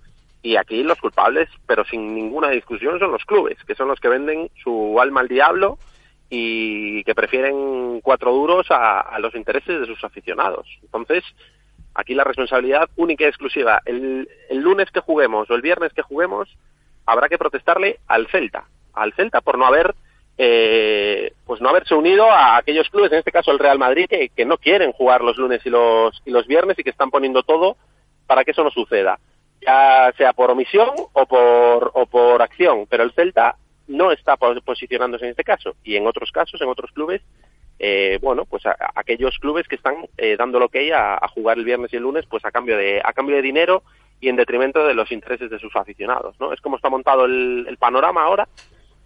[0.42, 4.10] Y aquí los culpables, pero sin ninguna discusión, son los clubes, que son los que
[4.10, 5.78] venden su alma al diablo
[6.30, 10.68] y que prefieren cuatro duros a, los intereses de sus aficionados.
[10.82, 11.24] Entonces,
[11.96, 13.82] aquí la responsabilidad única y exclusiva.
[13.86, 16.50] El, el lunes que juguemos o el viernes que juguemos,
[17.06, 19.96] habrá que protestarle al Celta, al Celta por no haber
[20.38, 24.30] eh, pues no haberse unido a aquellos clubes, en este caso el Real Madrid, que,
[24.30, 27.44] que, no quieren jugar los lunes y los, y los viernes y que están poniendo
[27.44, 27.78] todo
[28.28, 29.20] para que eso no suceda,
[29.62, 33.56] ya sea por omisión o por, o por acción, pero el Celta
[33.88, 37.22] no está posicionándose en este caso y en otros casos, en otros clubes,
[37.80, 38.64] eh, bueno, pues
[38.96, 42.04] aquellos clubes que están eh, dando lo que hay a, jugar el viernes y el
[42.04, 43.84] lunes, pues a cambio de a cambio de dinero
[44.22, 46.54] y en detrimento de los intereses de sus aficionados, ¿no?
[46.54, 48.48] Es como está montado el, panorama ahora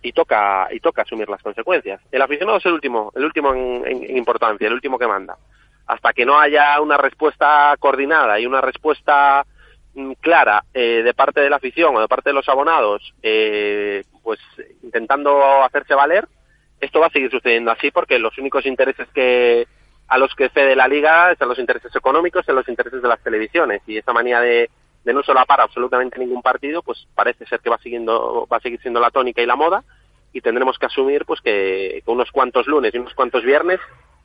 [0.03, 2.01] y toca y toca asumir las consecuencias.
[2.11, 5.37] El aficionado es el último, el último en, importancia, el último que manda.
[5.87, 9.45] Hasta que no haya una respuesta coordinada y una respuesta
[9.93, 14.03] mm, clara eh, de parte de la afición o de parte de los abonados, eh,
[14.21, 14.39] pues
[14.83, 16.27] intentando hacerse valer,
[16.79, 19.67] esto va a seguir sucediendo así porque los únicos intereses que
[20.07, 23.21] a los que cede la liga son los intereses económicos, son los intereses de las
[23.21, 23.81] televisiones.
[23.87, 24.69] Y esa manía de
[25.07, 28.81] de no solapar absolutamente ningún partido, pues parece ser que va siguiendo, va a seguir
[28.81, 29.85] siendo la tónica y la moda,
[30.33, 33.79] y tendremos que asumir pues que, unos cuantos lunes y unos cuantos viernes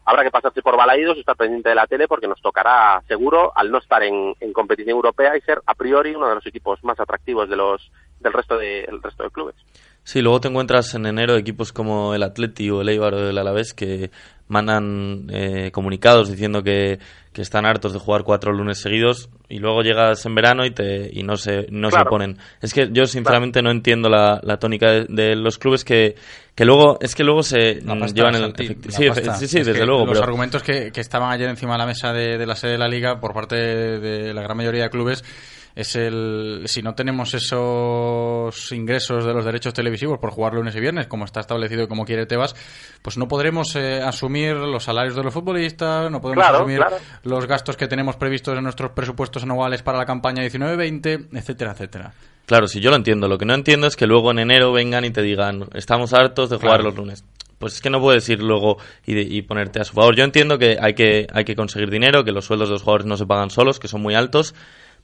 [0.04, 3.52] habrá que pasarse por balaídos y estar pendiente de la tele porque nos tocará seguro
[3.54, 6.98] al no estar en, competición europea y ser a priori uno de los equipos más
[7.00, 9.56] atractivos de los del resto de resto de clubes.
[10.04, 13.38] Sí, luego te encuentras en enero equipos como el Atleti o el Eibar o el
[13.38, 14.10] Alavés que
[14.48, 16.98] mandan eh, comunicados diciendo que,
[17.34, 21.22] están hartos de jugar cuatro lunes seguidos y luego llegas en verano y te y
[21.22, 22.36] no se no se oponen.
[22.60, 26.14] Es que yo sinceramente no entiendo la, la tónica de, los clubes que,
[26.54, 27.80] que luego es que luego se
[28.12, 30.04] llevan el sí, sí, sí, desde luego.
[30.04, 32.78] Los argumentos que, que, estaban ayer encima de la mesa de, de la sede de
[32.78, 35.24] la liga por parte de la gran mayoría de clubes
[35.74, 40.80] es el si no tenemos esos ingresos de los derechos televisivos por jugar lunes y
[40.80, 42.54] viernes como está establecido y como quiere Tebas
[43.02, 46.80] pues no podremos eh, asumir los salarios de los futbolistas no podemos asumir
[47.24, 52.12] los gastos que tenemos previstos en nuestros presupuestos anuales para la campaña 19-20 etcétera etcétera
[52.46, 53.28] Claro, si yo lo entiendo.
[53.28, 56.50] Lo que no entiendo es que luego en enero vengan y te digan, estamos hartos
[56.50, 57.24] de jugar los lunes.
[57.58, 60.16] Pues es que no puedes ir luego y, y, ponerte a su favor.
[60.16, 63.06] Yo entiendo que hay, que hay que conseguir dinero, que los sueldos de los jugadores
[63.06, 64.54] no se pagan solos, que son muy altos,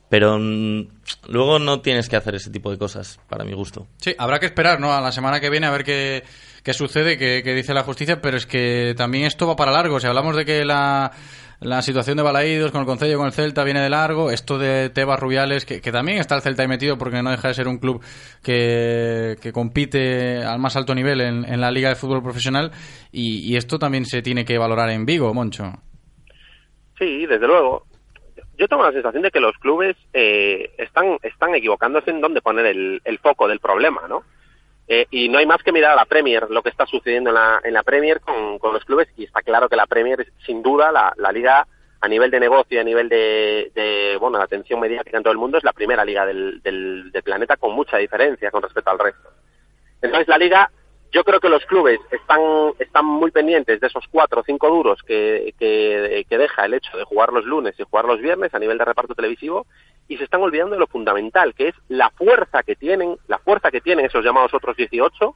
[0.09, 0.89] pero mm,
[1.29, 3.87] luego no tienes que hacer ese tipo de cosas, para mi gusto.
[3.99, 4.93] Sí, habrá que esperar, ¿no?
[4.93, 6.25] A la semana que viene a ver qué,
[6.63, 10.01] qué sucede, qué, dice la justicia, pero es que también esto va para largo.
[10.01, 11.13] Si hablamos de que la,
[11.61, 14.31] la situación de Balaídos con el Concello, con el Celta, viene de largo.
[14.31, 17.49] Esto de Tebas Rubiales, que, que, también está el Celta ahí metido porque no deja
[17.49, 18.03] de ser un club
[18.43, 22.71] que, que compite al más alto nivel en, en la Liga de Fútbol Profesional.
[23.13, 25.73] Y, y, esto también se tiene que valorar en Vigo, Moncho.
[26.99, 27.88] Sí, desde luego
[28.59, 32.67] yo tengo la sensación de que los clubes eh, están, están equivocándose en dónde poner
[32.67, 34.25] el, el foco del problema, ¿no?
[34.89, 37.35] Eh, y no hay más que mirar a la Premier, lo que está sucediendo en
[37.35, 40.33] la, en la Premier con, con los clubes, y está claro que la Premier es
[40.45, 41.67] sin duda la, la liga
[42.01, 45.39] a nivel de negocio, a nivel de, de, bueno, de atención mediática en todo el
[45.39, 48.99] mundo, es la primera liga del, del, del planeta con mucha diferencia con respecto al
[48.99, 49.29] resto.
[50.01, 50.71] Entonces la liga
[51.11, 52.41] yo creo que los clubes están,
[52.79, 57.05] están muy pendientes de esos cuatro o cinco duros que, que, deja el hecho de
[57.05, 59.67] jugar los lunes y jugar los viernes a nivel de reparto televisivo
[60.07, 63.71] y se están olvidando de lo fundamental, que es la fuerza que tienen, la fuerza
[63.71, 65.35] que tienen esos llamados otros 18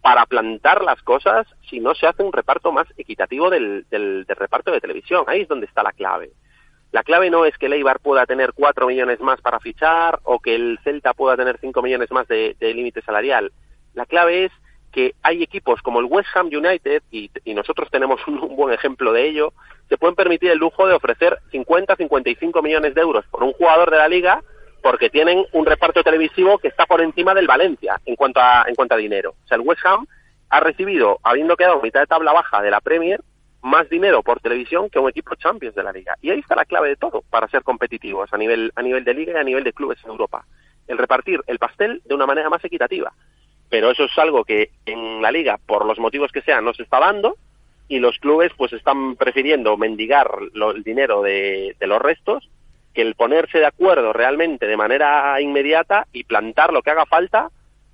[0.00, 4.72] para plantar las cosas si no se hace un reparto más equitativo del, del, reparto
[4.72, 5.24] de televisión.
[5.26, 6.30] Ahí es donde está la clave.
[6.92, 10.40] La clave no es que el Eibar pueda tener cuatro millones más para fichar o
[10.40, 13.52] que el Celta pueda tener cinco millones más de límite salarial.
[13.94, 14.52] La clave es
[14.92, 19.28] que hay equipos como el West Ham United, y, nosotros tenemos un, buen ejemplo de
[19.28, 19.52] ello,
[19.88, 23.90] se pueden permitir el lujo de ofrecer 50, 55 millones de euros por un jugador
[23.90, 24.42] de la liga
[24.82, 28.74] porque tienen un reparto televisivo que está por encima del Valencia en cuanto a, en
[28.74, 29.34] cuanto a dinero.
[29.44, 30.06] O sea, el West Ham
[30.48, 33.20] ha recibido, habiendo quedado mitad de tabla baja de la Premier,
[33.62, 36.16] más dinero por televisión que un equipo Champions de la liga.
[36.22, 39.14] Y ahí está la clave de todo para ser competitivos a nivel, a nivel de
[39.14, 40.46] liga y a nivel de clubes en Europa.
[40.88, 43.12] El repartir el pastel de una manera más equitativa
[43.70, 46.82] pero eso es algo que en la liga, por los motivos que sean, no se
[46.82, 47.36] está dando
[47.88, 52.48] y los clubes pues están prefiriendo mendigar el dinero de, los restos
[52.92, 57.50] que el ponerse de acuerdo realmente de manera inmediata y plantar lo que haga falta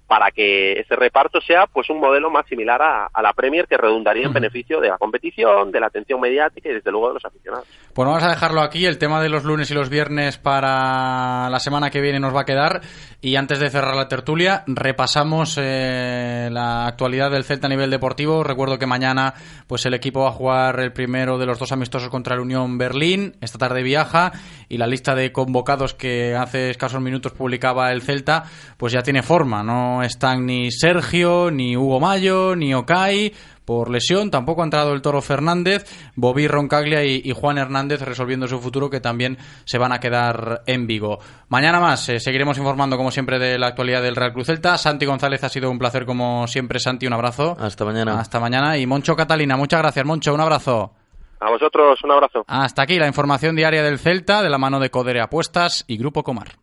[0.07, 4.27] para que ese reparto sea pues un modelo más similar a, la Premier que redundaría
[4.27, 7.67] en beneficio de la competición, de la atención mediática y desde luego de los aficionados.
[7.93, 11.59] Pues vamos a dejarlo aquí, el tema de los lunes y los viernes para la
[11.59, 12.83] semana que viene nos va a quedar
[13.21, 18.45] y antes de cerrar la tertulia repasamos eh, la actualidad del Celta a nivel deportivo.
[18.45, 19.35] Recuerdo que mañana
[19.67, 22.79] pues el equipo va a jugar el primero de los dos amistosos contra la Unión
[22.79, 24.33] Berlín, esta tarde viaja
[24.69, 28.45] y la lista de convocados que hace escasos minutos publicaba el Celta
[28.77, 30.03] pues ya tiene forma, ¿no?
[30.03, 33.33] están ni Sergio, ni Hugo Mayo, ni Okai
[33.67, 34.31] por lesión.
[34.31, 39.01] Tampoco ha entrado el Toro Fernández, Bobby Roncaglia y, Juan Hernández resolviendo su futuro, que
[39.01, 41.19] también se van a quedar en Vigo.
[41.49, 44.79] Mañana más eh, seguiremos informando, como siempre, de la actualidad del Real Cruz Celta.
[44.79, 46.79] Santi González ha sido un placer, como siempre.
[46.79, 47.57] Santi, un abrazo.
[47.61, 48.19] Hasta mañana.
[48.19, 48.79] Hasta mañana.
[48.79, 50.33] Y Moncho Catalina, muchas gracias, Moncho.
[50.33, 50.93] Un abrazo.
[51.41, 52.45] A vosotros, un abrazo.
[52.47, 56.23] Hasta aquí la información diaria del Celta, de la mano de Codere Apuestas y Grupo
[56.23, 56.57] Comar.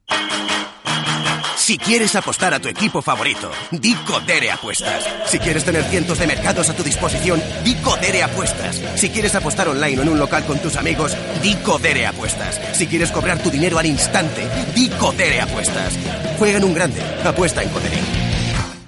[1.55, 5.07] Si quieres apostar a tu equipo favorito, di Codere Apuestas.
[5.27, 8.81] Si quieres tener cientos de mercados a tu disposición, di Codere Apuestas.
[8.95, 12.59] Si quieres apostar online o en un local con tus amigos, di Codere Apuestas.
[12.75, 14.45] Si quieres cobrar tu dinero al instante,
[14.75, 15.97] di Codere Apuestas.
[16.37, 18.22] Juega en un grande, apuesta en Codere.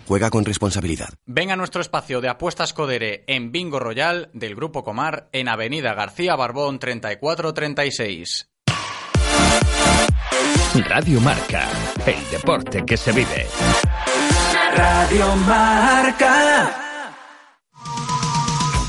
[0.07, 1.09] Juega con responsabilidad.
[1.25, 5.93] Venga a nuestro espacio de apuestas Codere en Bingo Royal del Grupo Comar en Avenida
[5.93, 8.49] García Barbón 3436.
[10.89, 11.69] Radio Marca,
[12.05, 13.47] el deporte que se vive.
[14.75, 16.84] Radio Marca.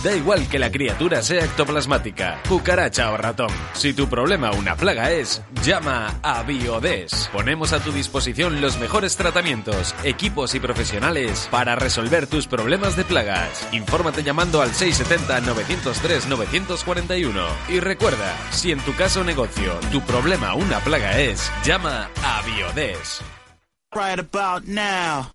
[0.07, 3.51] Da igual que la criatura sea ectoplasmática, cucaracha o ratón.
[3.73, 7.29] Si tu problema una plaga es, llama a Biodes.
[7.33, 13.03] Ponemos a tu disposición los mejores tratamientos, equipos y profesionales para resolver tus problemas de
[13.03, 13.69] plagas.
[13.73, 17.45] Infórmate llamando al 670-903-941.
[17.71, 23.25] Y recuerda, si en tu caso negocio tu problema una plaga es, llama a Biodes.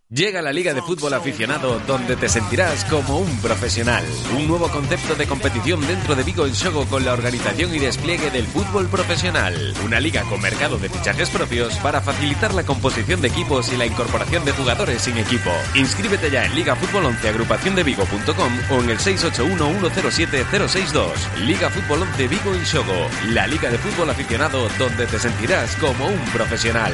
[0.10, 4.04] Llega la Liga de Fútbol Aficionado donde te sentirás como un profesional.
[4.38, 8.30] Un nuevo concepto de competición dentro de Vigo en Shogo con la organización y despliegue
[8.30, 9.74] del fútbol profesional.
[9.84, 13.88] Una liga con mercado de fichajes propios para facilitar la composición de equipos y la
[13.88, 15.50] incorporación de jugadores sin equipo.
[15.74, 21.14] Inscríbete ya en Liga Fútbol 11 agrupaciondevigo.com o en el 681-107-062.
[21.48, 23.10] Liga Fútbol 11 Vigo en Shogo.
[23.30, 26.94] La Liga de Fútbol Aficionado donde te sentirás como un profesional.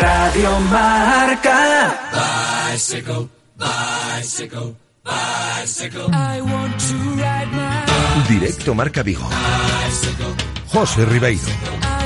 [0.00, 1.94] Radio Marca.
[2.12, 6.08] Bicycle, bicycle, bicycle.
[6.12, 9.26] I want to ride my Directo Marca Vigo.
[9.28, 10.34] Bicycle.
[10.72, 12.03] José Ribeiro.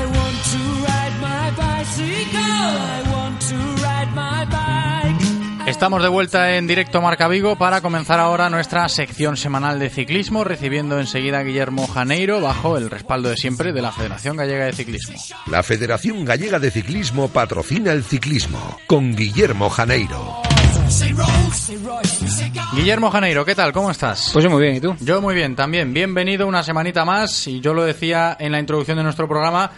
[5.69, 10.43] Estamos de vuelta en directo Marca Vigo para comenzar ahora nuestra sección semanal de ciclismo,
[10.43, 14.73] recibiendo enseguida a Guillermo Janeiro bajo el respaldo de siempre de la Federación Gallega de
[14.73, 15.15] Ciclismo.
[15.45, 20.41] La Federación Gallega de Ciclismo patrocina el ciclismo con Guillermo Janeiro.
[22.73, 23.71] Guillermo Janeiro, ¿qué tal?
[23.71, 24.31] ¿Cómo estás?
[24.33, 24.95] Pues yo muy bien, ¿y tú?
[25.01, 25.93] Yo muy bien, también.
[25.93, 29.69] Bienvenido una semanita más y yo lo decía en la introducción de nuestro programa.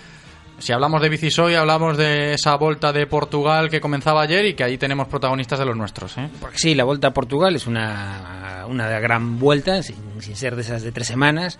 [0.61, 4.63] Si hablamos de Bicisoy, hablamos de esa vuelta de Portugal que comenzaba ayer y que
[4.63, 6.15] ahí tenemos protagonistas de los nuestros.
[6.19, 6.29] ¿eh?
[6.39, 10.61] Porque sí, la vuelta a Portugal es una, una gran vuelta, sin, sin ser de
[10.61, 11.57] esas de tres semanas,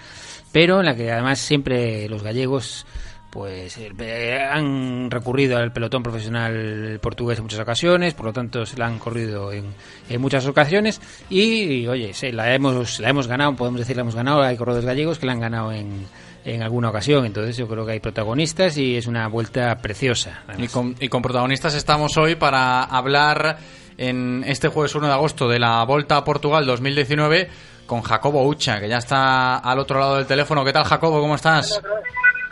[0.52, 2.86] pero en la que además siempre los gallegos
[3.32, 8.78] pues eh, han recurrido al pelotón profesional portugués en muchas ocasiones, por lo tanto se
[8.78, 9.74] la han corrido en,
[10.10, 14.16] en muchas ocasiones y, oye, sí, la hemos la hemos ganado, podemos decir la hemos
[14.16, 16.06] ganado, hay corredores gallegos que la han ganado en,
[16.44, 20.44] en alguna ocasión, entonces yo creo que hay protagonistas y es una vuelta preciosa.
[20.58, 23.58] Y con, y con protagonistas estamos hoy para hablar
[23.98, 27.50] en este jueves 1 de agosto de la Volta a Portugal 2019
[27.86, 30.64] con Jacobo Ucha, que ya está al otro lado del teléfono.
[30.64, 31.20] ¿Qué tal, Jacobo?
[31.20, 31.82] ¿Cómo estás?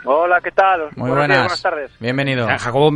[0.04, 0.88] Hola, ¿qué tal?
[0.96, 1.38] Muy buenas.
[1.38, 1.90] buenas tardes.
[1.98, 2.46] Bienvenido.
[2.46, 2.90] Jacobo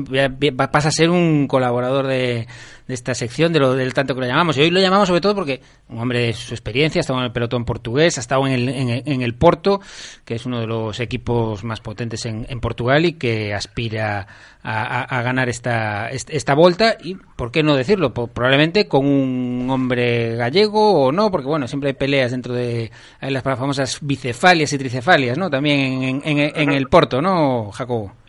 [0.71, 2.47] pasa a ser un colaborador de,
[2.87, 4.57] de esta sección, de lo, del tanto que lo llamamos.
[4.57, 7.27] Y hoy lo llamamos sobre todo porque un hombre de su experiencia, ha estado en
[7.27, 9.81] el pelotón portugués, ha estado en el, en, el Porto,
[10.25, 14.27] que es uno de los equipos más potentes en, en Portugal y que aspira
[14.63, 16.97] a, a, ganar esta, esta vuelta.
[17.03, 18.13] Y, ¿por qué no decirlo?
[18.13, 23.43] Probablemente con un hombre gallego o no, porque bueno, siempre hay peleas dentro de las
[23.43, 25.49] famosas bicefalias y tricefalias, ¿no?
[25.49, 28.24] También en, en el Porto, ¿no, Jacobo?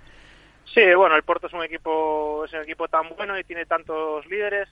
[0.76, 4.26] Sí, bueno, el Porto es un equipo es un equipo tan bueno y tiene tantos
[4.26, 4.68] líderes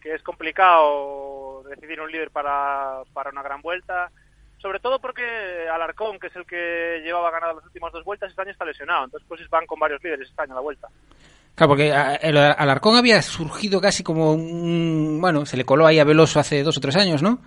[0.00, 4.10] que es complicado decidir un líder para, para una gran vuelta,
[4.58, 5.22] sobre todo porque
[5.72, 9.04] Alarcón, que es el que llevaba ganado las últimas dos vueltas, este año está lesionado,
[9.04, 10.88] entonces pues van con varios líderes este año a la vuelta.
[11.54, 15.20] Claro, porque el Alarcón había surgido casi como un...
[15.20, 17.38] Bueno, se le coló ahí a Veloso hace dos o tres años, ¿no?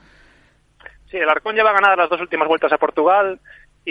[1.12, 3.38] Sí, el Alarcón lleva ganadas las dos últimas vueltas a Portugal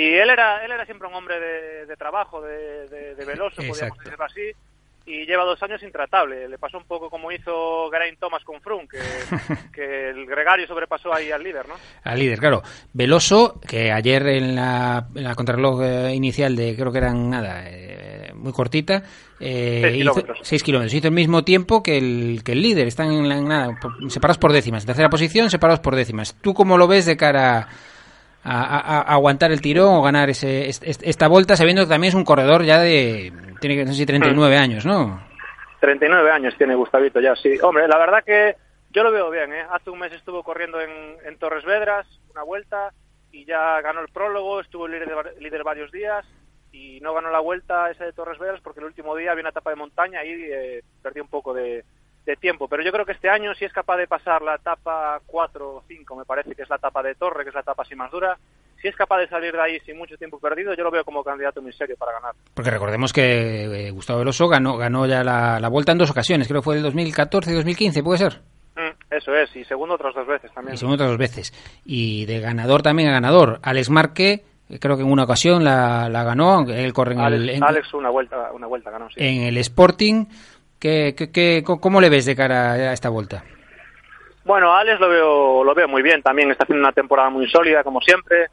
[0.00, 1.40] y él era, él era siempre un hombre
[1.86, 4.52] de, trabajo, de, de Veloso, podríamos decirlo así
[5.06, 6.48] y lleva dos años intratable.
[6.48, 8.88] Le pasó un poco como hizo Geraint Thomas con Froome,
[9.72, 11.74] que, el gregario sobrepasó ahí al líder, ¿no?
[12.02, 12.62] Al líder, claro.
[12.92, 17.62] Veloso, que ayer en la, en la contrarreloj eh, inicial de, creo que eran nada,
[17.66, 19.04] eh, muy cortita,
[19.38, 20.38] eh, seis, hizo, kilómetros.
[20.42, 20.94] seis kilómetros.
[20.94, 22.88] Hizo el mismo tiempo que el, que el líder.
[22.88, 23.78] Están en la, nada,
[24.08, 24.84] separados por décimas.
[24.84, 26.34] tercera posición, separados por décimas.
[26.40, 27.68] ¿Tú cómo lo ves de cara a,
[28.46, 32.78] aguantar el tirón o ganar ese, esta vuelta, sabiendo que también es un corredor ya
[32.78, 35.22] de, tiene que, no sé 39 años, ¿no?
[35.80, 37.58] 39 años tiene Gustavito ya, sí.
[37.62, 38.56] Hombre, la verdad que
[38.90, 39.66] yo lo veo bien, ¿eh?
[39.70, 40.90] Hace un mes estuvo corriendo en,
[41.24, 42.92] en Torres Vedras, una vuelta,
[43.32, 46.24] y ya ganó el prólogo, estuvo líder, líder varios días,
[46.72, 49.50] y no ganó la vuelta esa de Torres Vedras porque el último día había una
[49.50, 51.84] etapa de montaña y eh, perdió un poco de,
[52.26, 52.68] de tiempo.
[52.68, 55.82] Pero yo creo que este año, si es capaz de pasar la etapa 4 o
[55.86, 58.10] 5, me parece que es la etapa de Torre, que es la etapa así más
[58.10, 58.36] dura,
[58.82, 61.24] si es capaz de salir de ahí sin mucho tiempo perdido, yo lo veo como
[61.24, 62.34] candidato muy serio para ganar.
[62.52, 66.60] Porque recordemos que eh, Gustavo Veloso ganó, ganó ya la, vuelta en dos ocasiones, creo
[66.60, 68.40] que fue el 2014 y 2015, ¿puede ser?
[68.74, 70.74] Mm, eso es, y segundo otras dos veces también.
[70.74, 71.80] Y segundo otras dos veces.
[71.84, 73.60] Y de ganador también a ganador.
[73.62, 77.62] Alex Marque, eh, creo que en una ocasión la, ganó, él corre en el...
[77.62, 79.16] Alex una vuelta, una vuelta ganó, sí.
[79.18, 80.26] En el Sporting
[80.86, 83.42] ¿Qué, qué, cómo le ves de cara a esta vuelta?
[84.44, 87.82] Bueno, Alex lo veo, lo veo muy bien, también está haciendo una temporada muy sólida,
[87.82, 88.46] como siempre,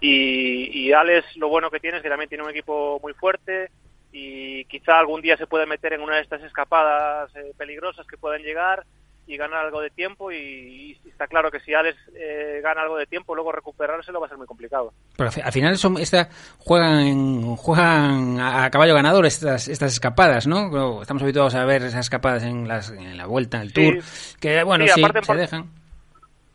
[0.00, 3.70] y, y Alex lo bueno que tiene es que también tiene un equipo muy fuerte
[4.12, 8.16] y quizá algún día se puede meter en una de estas escapadas eh, peligrosas que
[8.16, 8.84] pueden llegar
[9.26, 13.06] y ganar algo de tiempo y, está claro que si Alex eh, gana algo de
[13.06, 14.92] tiempo luego recuperárselo va a ser muy complicado.
[15.16, 21.22] Pero al final son esta juegan juegan a caballo ganador estas estas escapadas no estamos
[21.22, 23.98] habituados a ver esas escapadas en, las, en la vuelta en el tour
[24.40, 25.70] que bueno sí, se dejan.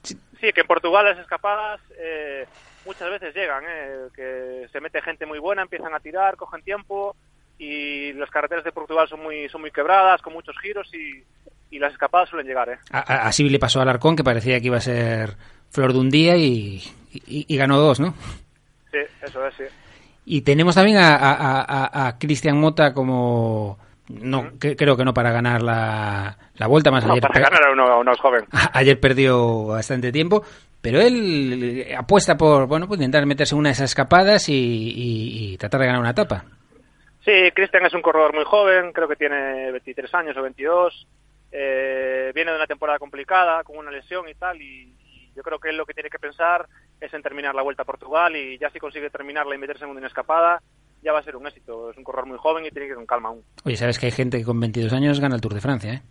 [0.04, 0.18] Sí.
[0.54, 2.46] que en Portugal las escapadas eh,
[2.86, 7.16] muchas veces llegan eh, que se mete gente muy buena empiezan a tirar cogen tiempo
[7.58, 11.24] y las carreteras de Portugal son muy son muy quebradas con muchos giros y
[11.72, 12.70] y las escapadas suelen llegar.
[12.70, 12.78] ¿eh?
[12.92, 15.36] así le pasó a Alarcón, que parecía que iba a ser
[15.70, 18.14] flor de un día y, y, ganó dos, ¿no?
[18.92, 19.64] Sí, eso es, sí.
[20.26, 23.78] Y tenemos también a, a, Cristian Mota como...
[24.10, 27.22] No, creo que no para ganar la, la vuelta más ayer.
[27.22, 28.46] Para ganar a uno, joven.
[28.74, 30.44] Ayer perdió bastante tiempo,
[30.82, 34.54] pero él apuesta por bueno pues intentar meterse en una de esas escapadas y,
[35.54, 36.44] y, tratar de ganar una etapa.
[37.24, 41.08] Sí, Cristian es un corredor muy joven, creo que tiene 23 años o 22
[41.52, 44.96] eh, viene de una temporada complicada, con una lesión y tal, y,
[45.36, 46.68] yo creo que él lo que tiene que pensar
[47.00, 49.92] es en terminar la Vuelta a Portugal y ya si consigue terminarla y meterse en
[49.92, 50.62] una escapada,
[51.02, 51.92] ya va a ser un éxito.
[51.92, 53.44] Es un corredor muy joven y tiene que ir con calma aún.
[53.64, 56.02] Oye, sabes que hay gente que con 22 años gana el Tour de Francia, ¿eh?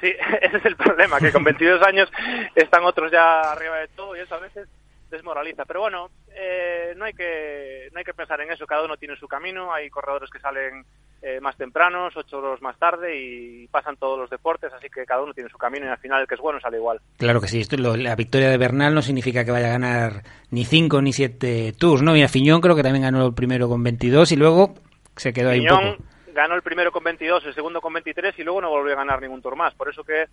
[0.00, 2.10] Sí, ese es el problema, que con 22 años
[2.54, 4.68] están otros ya arriba de todo y eso a veces
[5.10, 5.64] desmoraliza.
[5.64, 8.66] Pero bueno, eh, no hay que no hay que pensar en eso.
[8.66, 9.72] Cada uno tiene su camino.
[9.72, 10.84] Hay corredores que salen
[11.22, 15.22] eh, más tempranos, ocho horas más tarde y pasan todos los deportes, así que cada
[15.22, 17.00] uno tiene su camino y al final el que es bueno sale igual.
[17.18, 20.64] Claro que sí, esto, la victoria de Bernal no significa que vaya a ganar ni
[20.64, 22.12] cinco ni siete tours, ¿no?
[22.12, 24.74] Mira, Fiñón creo que también ganó el primero con 22 y luego
[25.16, 26.04] se quedó ahí un poco.
[26.32, 29.20] ganó el primero con 22, el segundo con 23 y luego no volvió a ganar
[29.20, 30.24] ningún tour más, por eso que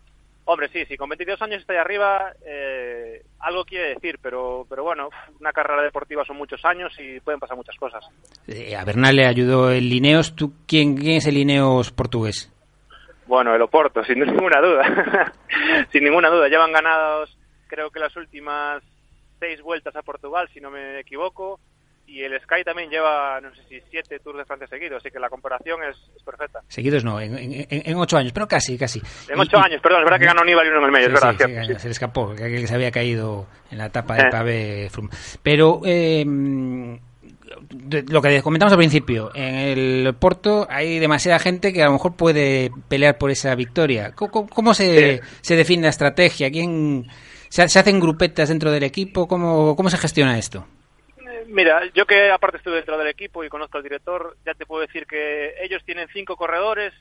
[0.50, 4.82] Hombre, sí, sí, con 22 años está ahí arriba, eh, algo quiere decir, pero, pero
[4.82, 5.10] bueno,
[5.42, 8.06] una carrera deportiva son muchos años y pueden pasar muchas cosas.
[8.48, 10.38] Eh, a Bernal le ayudó el Lineos.
[10.38, 12.50] ¿Tú quién, es el Lineos portugués?
[13.26, 15.34] Bueno, el Oporto, sin ninguna duda.
[15.92, 16.48] sin ninguna duda.
[16.48, 17.38] Llevan ganados,
[17.68, 18.82] creo que las últimas
[19.42, 21.60] seis vueltas a Portugal, si no me equivoco
[22.08, 25.20] y el Sky también lleva, no sé si siete Tours de Francia seguidos, así que
[25.20, 26.62] la comparación es, perfecta.
[26.68, 29.02] Seguidos no, en, ocho años, pero casi, casi.
[29.28, 31.14] En ocho años, perdón, es verdad que ganó Aníbal y uno en el medio, es
[31.14, 31.78] verdad.
[31.78, 34.30] se le escapó, que se había caído en la etapa de eh.
[34.32, 34.92] Pavé
[35.44, 41.88] Pero eh, lo que comentamos al principio, en el Porto hay demasiada gente que a
[41.88, 44.14] lo mejor puede pelear por esa victoria.
[44.16, 46.50] ¿Cómo, se, se define la estrategia?
[46.52, 47.08] ¿Quién,
[47.50, 49.28] se, hacen grupetas dentro del equipo?
[49.28, 50.66] ¿Cómo, cómo se gestiona esto?
[51.48, 54.82] Mira, yo que aparte estuve dentro del equipo y conozco al director, ya te puedo
[54.82, 56.94] decir que ellos tienen cinco corredores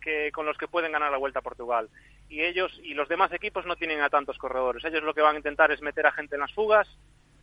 [0.00, 1.88] que con los que pueden ganar la Vuelta a Portugal.
[2.28, 4.84] Y ellos y los demás equipos no tienen a tantos corredores.
[4.84, 6.88] Ellos lo que van a intentar es meter a gente en las fugas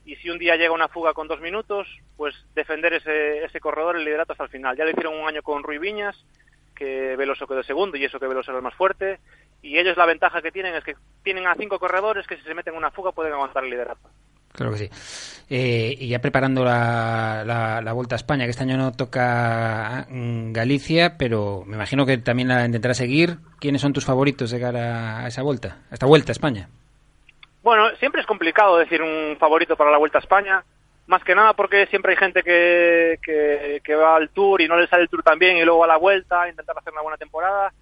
[0.05, 1.87] y si un día llega una fuga con dos minutos,
[2.17, 4.75] pues defender ese, ese corredor, el liderato hasta el final.
[4.75, 6.17] Ya lo hicieron un año con Rui Viñas,
[6.75, 9.19] que Veloso quedó segundo y eso que Veloso era el más fuerte.
[9.61, 12.53] y ellos la ventaja que tienen es que tienen a cinco corredores que si se
[12.53, 14.09] meten en una fuga pueden aguantar el liderato.
[14.53, 14.89] Claro que sí.
[15.49, 20.53] Eh, y ya preparando la, la, Vuelta a España, que este año no toca mm,
[20.53, 23.37] Galicia, pero me imagino que también la intentará seguir.
[23.59, 26.69] ¿Quiénes son tus favoritos de cara a esa vuelta, a esta Vuelta a España?
[27.63, 30.63] Bueno, siempre es complicado decir un favorito para la Vuelta a España,
[31.07, 33.19] más que nada porque siempre hay gente que,
[33.83, 35.97] que, va al Tour y no le sale el Tour también y luego a la
[35.97, 37.73] Vuelta, intentar hacer una buena temporada.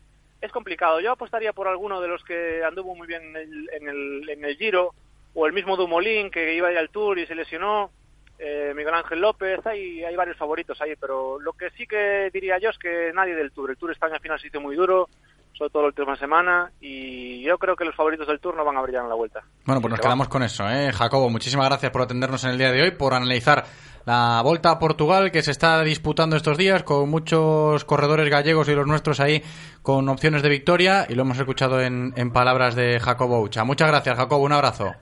[0.42, 1.02] Es complicado.
[1.02, 4.46] Yo apostaría por alguno de los que anduvo muy bien en el, en el, en
[4.46, 4.94] el Giro,
[5.34, 7.92] o el mismo Dumolín que iba a ir al Tour y se lesionó,
[8.40, 12.58] eh, Miguel Ángel López, hay, hay varios favoritos ahí, pero lo que sí que diría
[12.58, 13.72] yo es que nadie del Tour.
[13.72, 15.10] El Tour España al final se hizo muy duro,
[15.54, 18.78] sobre todo la última semana, y yo creo que los favoritos del Tour no van
[18.78, 19.44] a brillar en la vuelta.
[19.66, 20.92] Bueno, pues nos quedamos con eso, ¿eh?
[20.94, 23.66] Jacobo, muchísimas gracias por atendernos en el día de hoy, por analizar
[24.06, 28.74] la Vuelta a Portugal que se está disputando estos días con muchos corredores gallegos y
[28.74, 29.44] los nuestros ahí
[29.82, 33.66] con opciones de victoria y lo hemos escuchado en, en palabras de Jacobo Ucha.
[33.66, 34.96] Muchas gracias, Jacobo, un abrazo.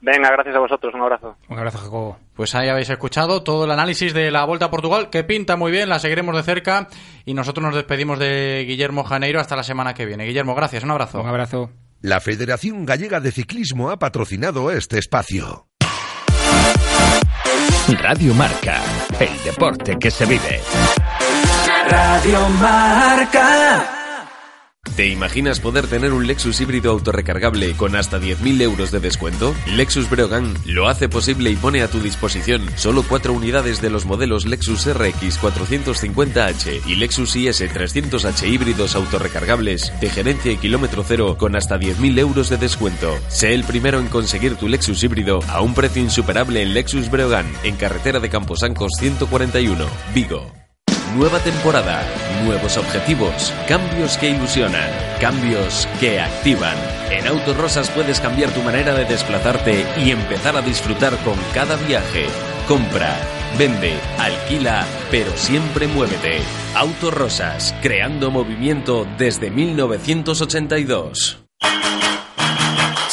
[0.00, 1.36] Venga, gracias a vosotros, un abrazo.
[1.48, 2.18] Un abrazo, Jacobo.
[2.34, 5.72] Pues ahí habéis escuchado todo el análisis de la Vuelta a Portugal, que pinta muy
[5.72, 6.88] bien, la seguiremos de cerca
[7.24, 10.24] y nosotros nos despedimos de Guillermo Janeiro hasta la semana que viene.
[10.24, 11.20] Guillermo, gracias, un abrazo.
[11.20, 11.70] Un abrazo.
[12.00, 15.66] La Federación Gallega de Ciclismo ha patrocinado este espacio.
[18.00, 18.82] Radio Marca,
[19.18, 20.60] el deporte que se vive.
[21.88, 23.97] Radio Marca.
[24.96, 29.54] ¿Te imaginas poder tener un Lexus híbrido autorrecargable con hasta 10.000 euros de descuento?
[29.66, 34.06] Lexus Breogán lo hace posible y pone a tu disposición solo cuatro unidades de los
[34.06, 41.36] modelos Lexus RX 450H y Lexus IS 300H híbridos autorrecargables de gerencia y kilómetro cero
[41.38, 43.16] con hasta 10.000 euros de descuento.
[43.28, 47.46] Sé el primero en conseguir tu Lexus híbrido a un precio insuperable en Lexus Breogán,
[47.62, 50.67] en carretera de Camposancos 141, Vigo.
[51.16, 52.02] Nueva temporada,
[52.44, 54.90] nuevos objetivos, cambios que ilusionan,
[55.20, 56.76] cambios que activan.
[57.10, 61.76] En Autos Rosas puedes cambiar tu manera de desplazarte y empezar a disfrutar con cada
[61.76, 62.26] viaje.
[62.68, 63.16] Compra,
[63.58, 66.40] vende, alquila, pero siempre muévete.
[66.74, 71.47] Autos Rosas, creando movimiento desde 1982.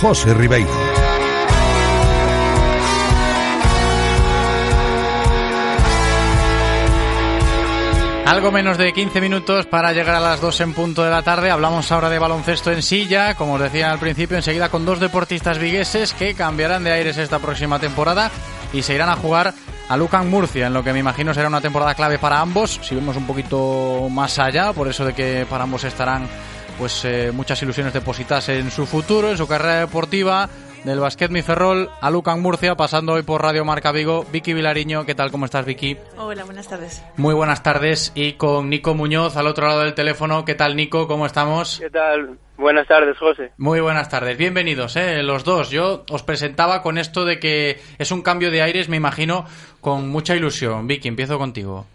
[0.00, 0.70] José Ribeiro.
[8.26, 11.50] Algo menos de 15 minutos para llegar a las 2 en punto de la tarde.
[11.50, 15.58] Hablamos ahora de baloncesto en silla, como os decía al principio, enseguida con dos deportistas
[15.58, 18.30] vigueses que cambiarán de aires esta próxima temporada
[18.72, 19.52] y se irán a jugar
[19.88, 22.94] a Lucan Murcia, en lo que me imagino será una temporada clave para ambos, si
[22.94, 26.28] vemos un poquito más allá, por eso de que para ambos estarán
[26.78, 30.48] pues eh, muchas ilusiones depositadas en su futuro, en su carrera deportiva,
[30.84, 34.24] del basquet Mi Ferrol a Lucan Murcia, pasando hoy por Radio Marca Vigo.
[34.32, 35.32] Vicky Vilariño, ¿qué tal?
[35.32, 35.96] ¿Cómo estás, Vicky?
[36.16, 37.04] Hola, buenas tardes.
[37.16, 38.12] Muy buenas tardes.
[38.14, 40.44] Y con Nico Muñoz al otro lado del teléfono.
[40.44, 41.08] ¿Qué tal, Nico?
[41.08, 41.80] ¿Cómo estamos?
[41.80, 42.38] ¿Qué tal?
[42.56, 43.52] Buenas tardes, José.
[43.56, 44.38] Muy buenas tardes.
[44.38, 45.22] Bienvenidos, ¿eh?
[45.22, 45.70] los dos.
[45.70, 49.46] Yo os presentaba con esto de que es un cambio de aires, me imagino,
[49.80, 50.86] con mucha ilusión.
[50.86, 51.86] Vicky, empiezo contigo.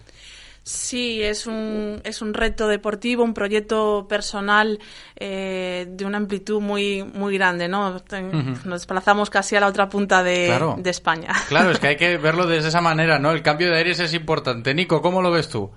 [0.63, 4.79] Sí, es un, es un reto deportivo, un proyecto personal
[5.17, 7.91] eh, de una amplitud muy, muy grande, ¿no?
[7.91, 11.33] Nos desplazamos casi a la otra punta de, de, España.
[11.49, 13.31] Claro, es que hay que verlo desde esa manera, ¿no?
[13.31, 14.73] El cambio de aires es importante.
[14.73, 15.69] Nico, ¿cómo lo ves tú?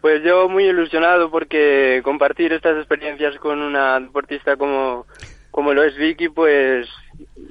[0.00, 5.06] Pues yo muy ilusionado porque compartir estas experiencias con una deportista como,
[5.52, 6.88] como lo es Vicky, pues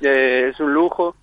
[0.04, 1.16] eh, es un lujo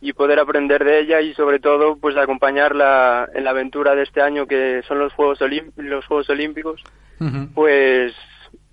[0.00, 4.22] y poder aprender de ella y sobre todo pues acompañarla en la aventura de este
[4.22, 5.40] año que son los Juegos,
[5.76, 6.82] los Juegos Olímpicos,
[7.54, 8.14] pues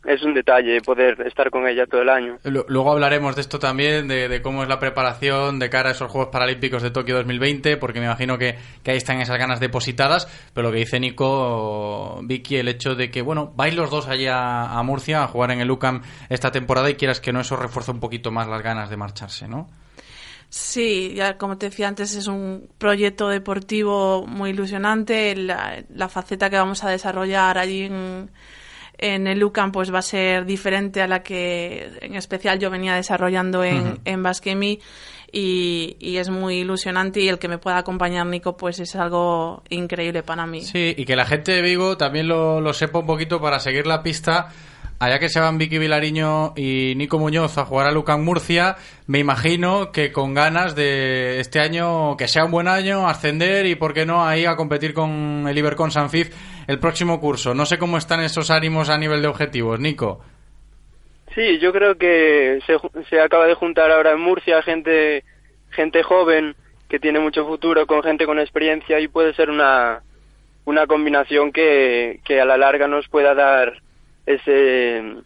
[0.07, 2.38] es un detalle poder estar con ella todo el año.
[2.43, 6.30] Luego hablaremos de esto también, de, cómo es la preparación de cara a esos Juegos
[6.32, 8.55] Paralímpicos de Tokio 2020, porque me imagino que,
[8.86, 13.21] ahí están esas ganas depositadas, pero lo que dice Nico, Vicky, el hecho de que,
[13.21, 16.95] bueno, vais los dos allá a Murcia a jugar en el UCAM esta temporada y
[16.95, 19.67] quieras que no, eso refuerza un poquito más las ganas de marcharse, ¿no?
[20.50, 25.36] Sí, ya como te decía antes, es un proyecto deportivo muy ilusionante.
[25.36, 28.30] la faceta que vamos a desarrollar allí en
[28.98, 32.95] en el UCAM pues va a ser diferente a la que en especial yo venía
[32.95, 34.80] desarrollando en, en Basquemi
[35.32, 39.62] y, y, es muy ilusionante y el que me pueda acompañar Nico pues es algo
[39.70, 40.62] increíble para mí.
[40.62, 43.86] Sí, y que la gente de Vigo también lo, lo sepa un poquito para seguir
[43.86, 44.50] la pista
[45.00, 48.76] allá que se van Vicky Vilariño y Nico Muñoz a jugar a Lucan Murcia,
[49.06, 53.76] me imagino que con ganas de este año, que sea un buen año, ascender y,
[53.76, 56.34] ¿por qué no, ahí a competir con el Ibercon Sanfif
[56.68, 57.54] el próximo curso.
[57.54, 60.22] No sé cómo están esos ánimos a nivel de objetivos, Nico.
[61.34, 62.78] Sí, yo creo que se,
[63.10, 65.24] se acaba de juntar ahora en Murcia gente,
[65.70, 66.56] gente joven
[66.89, 70.02] que tiene mucho futuro con gente con experiencia y puede ser una,
[70.66, 73.82] una combinación que, que a la larga nos pueda dar
[74.28, 75.23] ese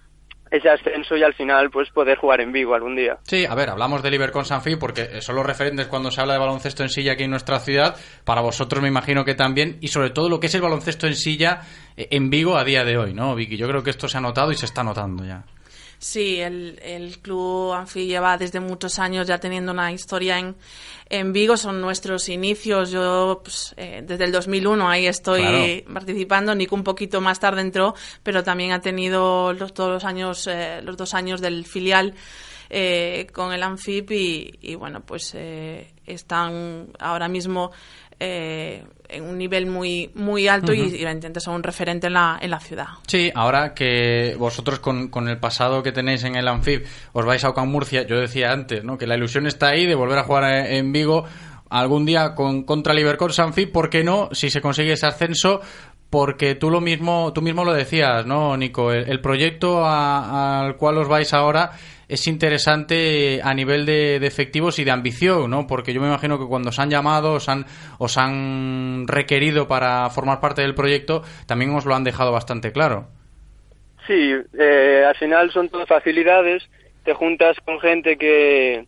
[0.51, 3.17] ese ascenso y al final pues poder jugar en Vigo algún día.
[3.23, 6.39] Sí, a ver, hablamos del Ibercon Sanfi porque son los referentes cuando se habla de
[6.39, 7.95] baloncesto en silla aquí en nuestra ciudad,
[8.25, 11.15] para vosotros me imagino que también, y sobre todo lo que es el baloncesto en
[11.15, 11.61] silla
[11.95, 13.55] eh, en Vigo a día de hoy, ¿no, Vicky?
[13.55, 15.45] Yo creo que esto se ha notado y se está notando ya.
[16.01, 20.55] Sí, el, el club Anfi lleva desde muchos años ya teniendo una historia en,
[21.07, 22.89] en Vigo, son nuestros inicios.
[22.89, 26.55] Yo pues, eh, desde el 2001 ahí estoy participando.
[26.55, 27.93] Nico un poquito más tarde entró,
[28.23, 32.15] pero también ha tenido los, todos los años, eh, los dos años del filial.
[32.73, 35.35] Eh, con el Anfip y, y bueno pues
[36.05, 37.71] están ahora mismo
[38.23, 42.51] eh, en un nivel muy muy alto y, evidentemente son un referente en la, en
[42.51, 42.88] la ciudad.
[43.07, 47.43] Sí, ahora que vosotros con, con el pasado que tenéis en el Anfib os vais
[47.43, 48.97] a Ocam Murcia, yo decía antes, ¿no?
[48.97, 51.26] que la ilusión está ahí de volver a jugar en Vigo
[51.72, 54.30] algún día con, contra Libercon Sanfib, ¿por qué no?
[54.34, 55.62] Si se consigue ese ascenso,
[56.12, 58.91] porque tú lo mismo, tú mismo lo decías, ¿no, Nico?
[58.91, 61.72] El, proyecto al cual os vais ahora
[62.09, 65.66] es interesante a nivel de, efectivos y de ambición, ¿no?
[65.68, 67.66] Porque yo me imagino que cuando os han llamado, os han,
[67.97, 73.07] os han requerido para formar parte del proyecto, también os lo han dejado bastante claro.
[74.05, 76.70] Sí, eh, al final son todas facilidades,
[77.05, 78.86] te juntas con gente que,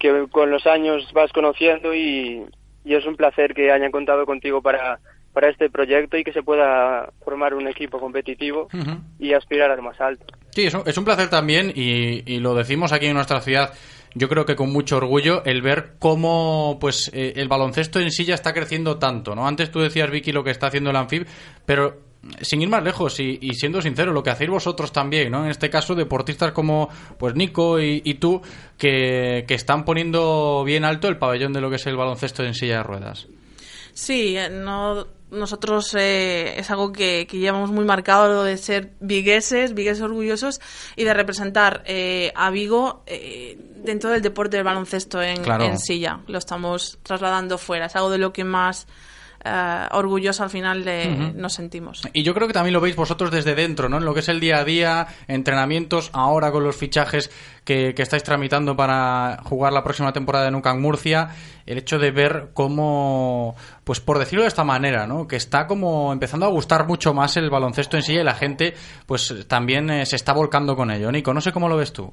[0.00, 2.44] que con los años vas conociendo y,
[2.84, 4.98] y es un placer que hayan contado contigo para,
[5.32, 8.68] para este proyecto y que se pueda formar un equipo competitivo
[9.18, 10.26] y aspirar a lo más alto.
[10.50, 13.72] Sí, es un, es un placer también y, lo decimos aquí en nuestra ciudad
[14.14, 18.24] yo creo que con mucho orgullo el ver cómo pues eh, el baloncesto en sí
[18.24, 19.46] ya está creciendo tanto, ¿no?
[19.46, 21.26] Antes tú decías Vicky lo que está haciendo el Anfib,
[21.66, 22.08] pero
[22.40, 25.44] sin ir más lejos y, siendo sincero, lo que hacéis vosotros también, ¿no?
[25.44, 28.42] En este caso, deportistas como pues Nico y, tú,
[28.76, 32.54] que, que, están poniendo bien alto el pabellón de lo que es el baloncesto en
[32.54, 33.28] silla de ruedas.
[33.98, 39.74] Sí, eh, no nosotros eh, es algo que, llevamos muy marcado lo de ser vigueses,
[39.74, 40.60] vigueses orgullosos
[40.96, 46.20] y de representar eh, a Vigo eh, dentro del deporte del baloncesto en, en, silla.
[46.26, 47.86] Lo estamos trasladando fuera.
[47.86, 48.86] Es algo de lo que más
[49.44, 52.02] uh, orgulloso al final de, nos sentimos.
[52.12, 53.98] Y yo creo que también lo veis vosotros desde dentro, ¿no?
[53.98, 57.30] En lo que es el día a día, entrenamientos, ahora con los fichajes
[57.64, 61.28] que, estáis tramitando para jugar la próxima temporada de Nucan Murcia,
[61.66, 65.26] el hecho de ver cómo, pues por decirlo de esta manera, ¿no?
[65.26, 68.74] Que está como empezando a gustar mucho más el baloncesto en sí y la gente,
[69.06, 71.12] pues también eh, se está volcando con ello.
[71.12, 72.12] Nico, no sé cómo lo ves tú.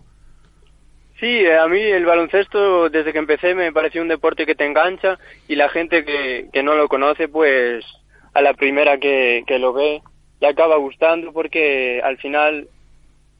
[1.19, 4.65] Sí, eh, a mí el baloncesto desde que empecé me pareció un deporte que te
[4.65, 7.85] engancha y la gente que, que no lo conoce pues
[8.33, 10.01] a la primera que, que lo ve
[10.41, 12.67] le acaba gustando porque al final,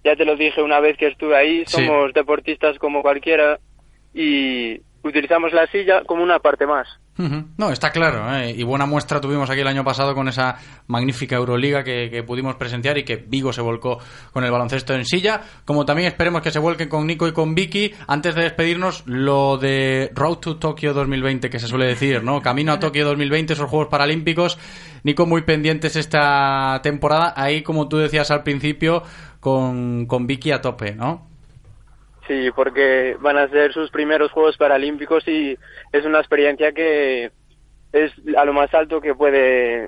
[0.03, 3.59] ya te lo dije una vez que estuve ahí, somos deportistas como cualquiera
[4.13, 6.87] y utilizamos la silla como una parte más.
[7.17, 8.35] No, está claro.
[8.35, 8.51] ¿eh?
[8.51, 10.57] Y buena muestra tuvimos aquí el año pasado con esa
[10.87, 13.99] magnífica Euroliga que, pudimos presenciar y que Vigo se volcó
[14.33, 15.41] con el baloncesto en silla.
[15.63, 17.93] Como también esperemos que se vuelquen con Nico y con Vicky.
[18.07, 22.41] Antes de despedirnos, lo de Road to Tokyo 2020, que se suele decir, ¿no?
[22.41, 24.57] Camino a Tokio 2020, esos Juegos Paralímpicos.
[25.03, 27.33] Nico, muy pendientes esta temporada.
[27.37, 29.03] Ahí, como tú decías al principio,
[29.39, 31.34] con, con Vicky a tope, ¿no?
[32.27, 35.57] Sí, porque van a ser sus primeros Juegos Paralímpicos y
[35.91, 37.31] es una experiencia que
[37.91, 39.87] es a lo más alto que puede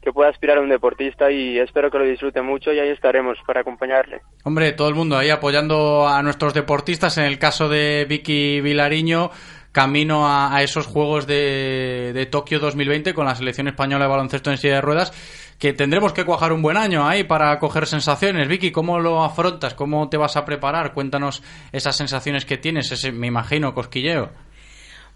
[0.00, 3.62] que pueda aspirar un deportista y espero que lo disfrute mucho y ahí estaremos para
[3.62, 4.20] acompañarle.
[4.44, 7.18] Hombre, todo el mundo ahí apoyando a nuestros deportistas.
[7.18, 9.30] En el caso de Vicky Vilariño,
[9.72, 14.58] camino a, esos Juegos de, de, Tokio 2020 con la selección española de baloncesto en
[14.58, 15.12] silla de ruedas,
[15.58, 18.48] que tendremos que cuajar un buen año ahí para coger sensaciones.
[18.48, 19.74] Vicky, ¿cómo lo afrontas?
[19.74, 20.94] ¿Cómo te vas a preparar?
[20.94, 21.42] Cuéntanos
[21.72, 24.30] esas sensaciones que tienes, ese, me imagino, cosquilleo.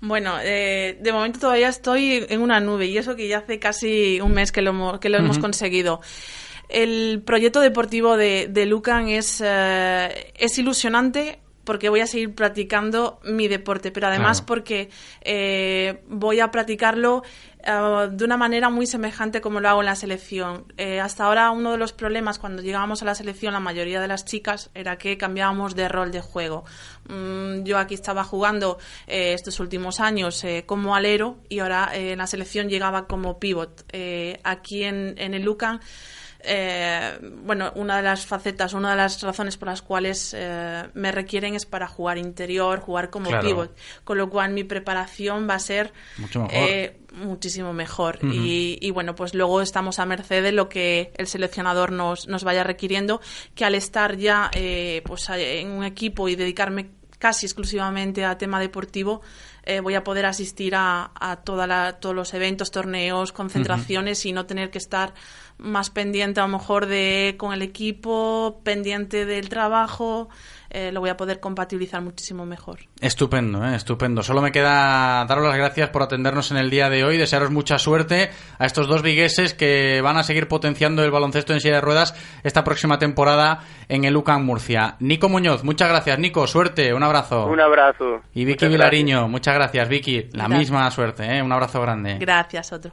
[0.00, 4.20] Bueno, eh, de momento todavía estoy en una nube y eso que ya hace casi
[4.20, 6.00] un mes que lo, que lo hemos conseguido.
[6.68, 13.20] El proyecto deportivo de, de Lucan es, eh, es ilusionante, porque voy a seguir practicando
[13.24, 14.90] mi deporte, pero además porque
[15.20, 17.22] eh, voy a practicarlo
[17.64, 20.72] eh, de una manera muy semejante como lo hago en la selección.
[20.76, 24.08] Eh, hasta ahora uno de los problemas cuando llegábamos a la selección, la mayoría de
[24.08, 26.64] las chicas, era que cambiábamos de rol de juego.
[27.08, 32.68] Mm, yo aquí estaba jugando estos últimos años como alero y ahora en la selección
[32.68, 33.84] llegaba como pivot.
[34.42, 35.80] aquí en, en el Lucan
[36.44, 41.12] eh, bueno, una de las facetas, una de las razones por las cuales eh, me
[41.12, 45.58] requieren es para jugar interior, jugar como pivot, con lo cual mi preparación va a
[45.60, 45.92] ser
[46.50, 48.18] eh, muchísimo mejor.
[48.22, 52.64] y, bueno, pues luego estamos a merced de lo que el seleccionador nos, nos vaya
[52.64, 53.20] requiriendo,
[53.54, 54.50] que al estar ya
[55.04, 59.22] pues en un equipo y dedicarme casi exclusivamente a tema deportivo,
[59.82, 64.70] voy a poder asistir a, a toda todos los eventos, torneos, concentraciones y no tener
[64.70, 65.14] que estar
[65.62, 70.28] más pendiente a lo mejor de con el equipo, pendiente del trabajo,
[70.74, 72.80] eh, lo voy a poder compatibilizar muchísimo mejor.
[72.98, 74.22] Estupendo, eh, estupendo.
[74.22, 77.78] Solo me queda daros las gracias por atendernos en el día de hoy, desearos mucha
[77.78, 81.80] suerte a estos dos vigueses que van a seguir potenciando el baloncesto en silla de
[81.82, 84.96] ruedas esta próxima temporada en el UCAM Murcia.
[85.00, 87.46] Nico Muñoz, muchas gracias, Nico, suerte, un abrazo.
[87.48, 88.22] Un abrazo.
[88.32, 92.16] Y Vicky Vilariño, muchas gracias, Vicky, la misma suerte, eh, un abrazo grande.
[92.18, 92.92] Gracias, otro.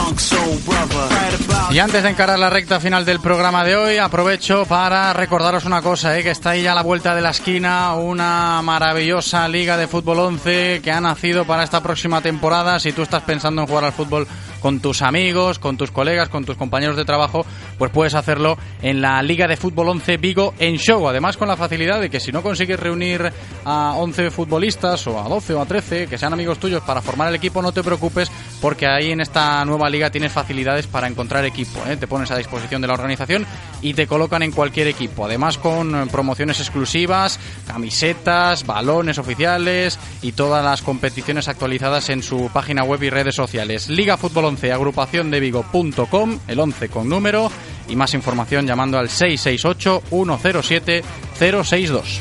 [1.71, 5.81] Y antes de encarar la recta final del programa de hoy, aprovecho para recordaros una
[5.81, 6.23] cosa, ¿eh?
[6.23, 10.81] que está ahí a la vuelta de la esquina una maravillosa liga de fútbol 11
[10.83, 12.79] que ha nacido para esta próxima temporada.
[12.79, 14.27] Si tú estás pensando en jugar al fútbol
[14.61, 17.45] con tus amigos, con tus colegas, con tus compañeros de trabajo,
[17.77, 21.07] pues puedes hacerlo en la Liga de Fútbol 11 Vigo en Show.
[21.07, 23.31] Además, con la facilidad de que si no consigues reunir
[23.65, 27.29] a 11 futbolistas o a 12 o a 13 que sean amigos tuyos para formar
[27.29, 28.31] el equipo, no te preocupes
[28.61, 31.79] porque ahí en esta nueva liga tienes facilidades para encontrar equipo.
[31.87, 31.97] ¿eh?
[31.97, 33.45] Te pones a disposición de la organización
[33.81, 35.25] y te colocan en cualquier equipo.
[35.25, 42.83] Además con promociones exclusivas, camisetas, balones oficiales y todas las competiciones actualizadas en su página
[42.83, 43.89] web y redes sociales.
[43.89, 47.51] Liga Fútbol 11, agrupación de Vigo.com, el 11 con número
[47.87, 51.03] y más información llamando al 668 107
[51.37, 52.19] 062.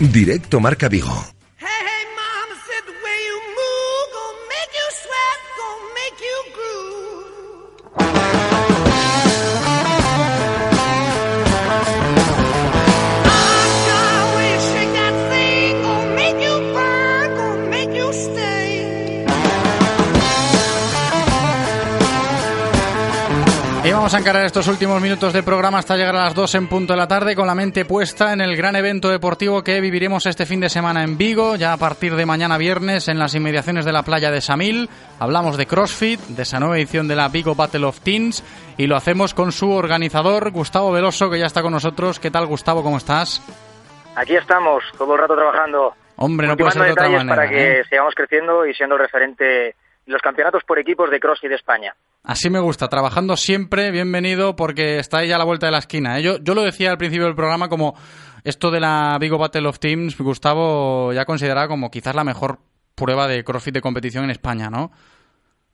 [0.00, 1.37] Directo Marca Vigo.
[24.08, 26.94] Vamos a encarar estos últimos minutos de programa hasta llegar a las 2 en punto
[26.94, 30.46] de la tarde con la mente puesta en el gran evento deportivo que viviremos este
[30.46, 33.92] fin de semana en Vigo, ya a partir de mañana viernes en las inmediaciones de
[33.92, 34.88] la playa de Samil.
[35.18, 38.42] Hablamos de CrossFit, de esa nueva edición de la Vigo Battle of Teens
[38.78, 42.18] y lo hacemos con su organizador, Gustavo Veloso, que ya está con nosotros.
[42.18, 42.82] ¿Qué tal, Gustavo?
[42.82, 43.42] ¿Cómo estás?
[44.16, 45.92] Aquí estamos, todo el rato trabajando.
[46.16, 47.36] Hombre, no puede ser de otra manera.
[47.36, 47.84] Para que ¿eh?
[47.86, 51.94] sigamos creciendo y siendo el referente los campeonatos por equipos de CrossFit de España.
[52.22, 56.18] Así me gusta, trabajando siempre, bienvenido, porque está ahí a la vuelta de la esquina.
[56.18, 56.22] ¿eh?
[56.22, 57.94] Yo, yo lo decía al principio del programa como
[58.44, 62.58] esto de la Vigo Battle of Teams, Gustavo ya consideraba como quizás la mejor
[62.94, 64.90] prueba de CrossFit de competición en España, ¿no?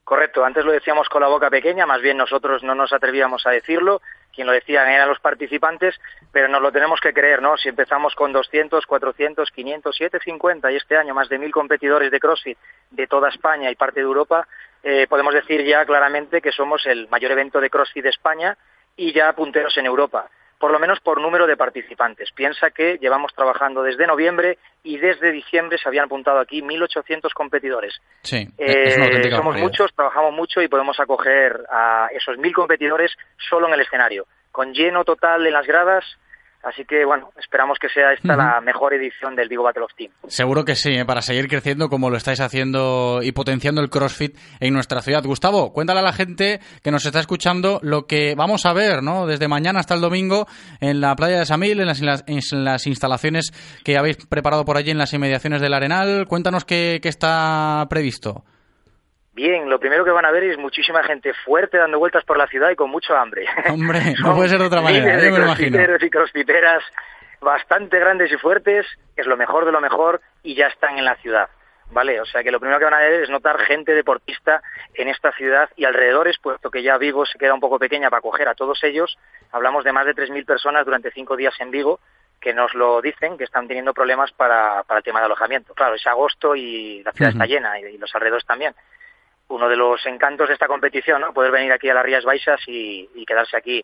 [0.03, 3.49] Correcto, antes lo decíamos con la boca pequeña, más bien nosotros no nos atrevíamos a
[3.49, 4.01] decirlo,
[4.35, 5.95] quien lo decía eran los participantes,
[6.31, 7.57] pero nos lo tenemos que creer, ¿no?
[7.57, 12.19] Si empezamos con 200, 400, 500, 750 y este año más de mil competidores de
[12.19, 12.57] CrossFit
[12.91, 14.47] de toda España y parte de Europa,
[14.83, 18.57] eh, podemos decir ya claramente que somos el mayor evento de CrossFit de España
[18.95, 20.29] y ya punteros en Europa
[20.65, 22.31] por lo menos por número de participantes.
[22.31, 27.93] Piensa que llevamos trabajando desde noviembre y desde diciembre se habían apuntado aquí 1.800 competidores.
[28.23, 33.15] Sí, eh, somos muchos, trabajamos mucho y podemos acoger a esos 1.000 competidores
[33.47, 36.03] solo en el escenario, con lleno total en las gradas,
[36.65, 40.11] Así que, bueno, esperamos que sea esta la mejor edición del Vigo Battle of Team.
[40.27, 41.05] Seguro que sí, ¿eh?
[41.05, 45.23] para seguir creciendo como lo estáis haciendo y potenciando el CrossFit en nuestra ciudad.
[45.23, 49.27] Gustavo, cuéntale a la gente que nos está escuchando lo que vamos a ver, ¿no?
[49.27, 50.47] Desde mañana hasta el domingo
[50.81, 53.51] en la playa de Samil, en las, en las instalaciones
[53.83, 56.25] que habéis preparado por allí en las inmediaciones del Arenal.
[56.27, 58.43] Cuéntanos qué, qué está previsto.
[59.35, 62.47] Bien, lo primero que van a ver es muchísima gente fuerte dando vueltas por la
[62.47, 63.45] ciudad y con mucho hambre.
[63.69, 65.77] Hombre, no puede ser de otra manera, yo me lo imagino.
[65.99, 66.81] y crossfiteras
[67.41, 71.15] bastante grandes y fuertes, es lo mejor de lo mejor y ya están en la
[71.17, 71.49] ciudad.
[71.91, 72.19] ¿Vale?
[72.19, 74.63] O sea que lo primero que van a ver es notar gente deportista
[74.95, 78.19] en esta ciudad y alrededores, puesto que ya Vigo se queda un poco pequeña para
[78.19, 79.19] acoger a todos ellos.
[79.51, 81.99] Hablamos de más de 3.000 personas durante cinco días en Vigo
[82.39, 85.73] que nos lo dicen, que están teniendo problemas para, para el tema de alojamiento.
[85.73, 88.73] Claro, es agosto y la ciudad está llena y los alrededores también
[89.47, 91.33] uno de los encantos de esta competición, ¿no?
[91.33, 93.83] poder venir aquí a las Rías Baixas y, quedarse aquí.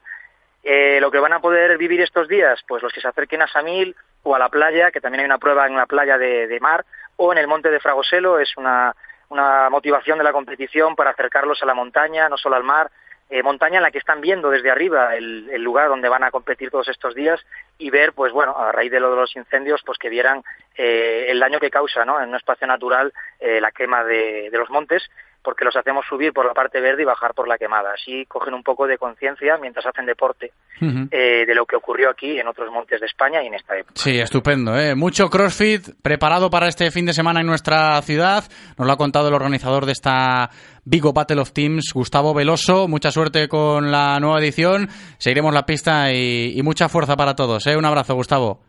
[0.63, 3.47] Eh, lo que van a poder vivir estos días, pues los que se acerquen a
[3.47, 6.85] Samil o a la playa, que también hay una prueba en la playa de, mar,
[7.15, 8.95] o en el monte de Fragoselo, es una,
[9.29, 12.91] una motivación de la competición para acercarlos a la montaña, no solo al mar,
[13.29, 16.69] eh, montaña en la que están viendo desde arriba el, lugar donde van a competir
[16.69, 17.39] todos estos días
[17.77, 20.43] y ver, pues bueno, a raíz de lo de los incendios, pues que vieran
[20.75, 22.03] eh, el daño que causa.
[22.03, 25.09] En un espacio natural la quema de los montes
[25.43, 27.93] porque los hacemos subir por la parte verde y bajar por la quemada.
[27.93, 32.39] Así cogen un poco de conciencia mientras hacen deporte eh, de lo que ocurrió aquí
[32.39, 33.93] en otros montes de España y en esta época.
[33.95, 34.77] Sí, estupendo.
[34.77, 34.95] ¿eh?
[34.95, 38.43] Mucho CrossFit preparado para este fin de semana en nuestra ciudad.
[38.77, 40.49] Nos lo ha contado el organizador de esta
[40.83, 42.87] Vigo Battle of Teams, Gustavo Veloso.
[42.87, 44.89] Mucha suerte con la nueva edición.
[45.17, 47.65] Seguiremos la pista y, mucha fuerza para todos.
[47.67, 47.75] ¿eh?
[47.75, 48.59] Un abrazo, Gustavo.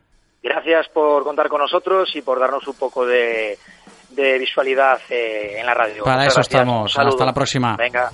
[0.43, 3.57] Gracias por contar con nosotros y por darnos un poco de
[4.15, 6.05] de visualidad eh, en la radio.
[6.05, 6.97] Para eso estamos.
[6.99, 7.77] Hasta la próxima.
[7.77, 8.11] Venga.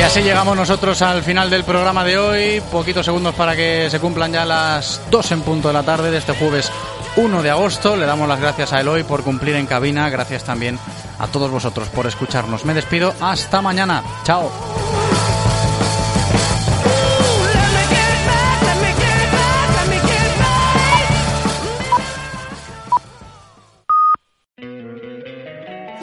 [0.00, 2.62] Y así llegamos nosotros al final del programa de hoy.
[2.72, 6.16] Poquitos segundos para que se cumplan ya las 2 en punto de la tarde de
[6.16, 6.72] este jueves
[7.16, 7.96] 1 de agosto.
[7.96, 10.08] Le damos las gracias a Eloy por cumplir en cabina.
[10.08, 10.78] Gracias también
[11.18, 12.64] a todos vosotros por escucharnos.
[12.64, 13.12] Me despido.
[13.20, 14.02] Hasta mañana.
[14.24, 14.50] Chao.